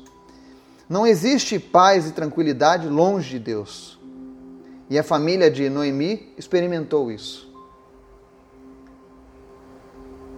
Não 0.87 1.07
existe 1.07 1.57
paz 1.57 2.07
e 2.07 2.11
tranquilidade 2.11 2.87
longe 2.87 3.31
de 3.31 3.39
Deus. 3.39 3.97
E 4.89 4.99
a 4.99 5.03
família 5.03 5.49
de 5.49 5.69
Noemi 5.69 6.31
experimentou 6.37 7.11
isso. 7.11 7.48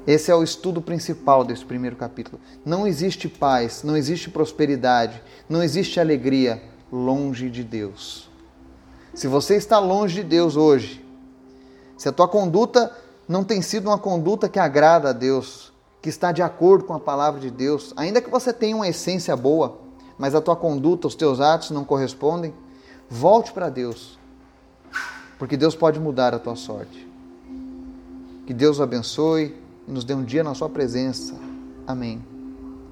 Esse 0.06 0.32
é 0.32 0.36
o 0.36 0.44
estudo 0.44 0.82
principal 0.82 1.44
desse 1.44 1.64
primeiro 1.64 1.96
capítulo. 1.96 2.40
Não 2.66 2.88
existe 2.88 3.30
paz, 3.30 3.84
não 3.84 3.96
existe 3.96 4.30
prosperidade, 4.30 5.22
não 5.48 5.62
existe 5.62 6.00
alegria 6.00 6.62
longe 6.92 7.50
de 7.50 7.64
Deus. 7.64 8.30
Se 9.14 9.28
você 9.28 9.56
está 9.56 9.78
longe 9.78 10.16
de 10.16 10.24
Deus 10.24 10.56
hoje, 10.56 11.06
se 11.98 12.10
a 12.10 12.12
tua 12.12 12.28
conduta 12.28 12.92
não 13.28 13.44
tem 13.44 13.62
sido 13.62 13.90
uma 13.90 13.98
conduta 14.00 14.50
que 14.50 14.58
agrada 14.58 15.10
a 15.10 15.14
Deus, 15.14 15.72
que 16.02 16.10
está 16.10 16.32
de 16.32 16.42
acordo 16.42 16.86
com 16.86 16.94
a 16.94 17.00
palavra 17.00 17.40
de 17.40 17.52
Deus, 17.52 17.94
ainda 17.96 18.22
que 18.22 18.30
você 18.30 18.52
tenha 18.52 18.76
uma 18.76 18.88
essência 18.88 19.36
boa, 19.36 19.78
mas 20.18 20.34
a 20.34 20.42
tua 20.42 20.56
conduta, 20.56 21.08
os 21.08 21.16
teus 21.16 21.40
atos 21.40 21.70
não 21.70 21.84
correspondem, 21.84 22.54
volte 23.08 23.52
para 23.52 23.70
Deus, 23.70 24.18
porque 25.38 25.56
Deus 25.56 25.76
pode 25.76 26.00
mudar 26.00 26.34
a 26.34 26.40
tua 26.40 26.56
sorte. 26.56 27.08
Que 28.48 28.54
Deus 28.54 28.82
abençoe 28.82 29.61
nos 29.88 30.04
dê 30.04 30.14
um 30.14 30.24
dia 30.24 30.44
na 30.44 30.54
Sua 30.54 30.70
presença. 30.70 31.36
Amém. 31.86 32.31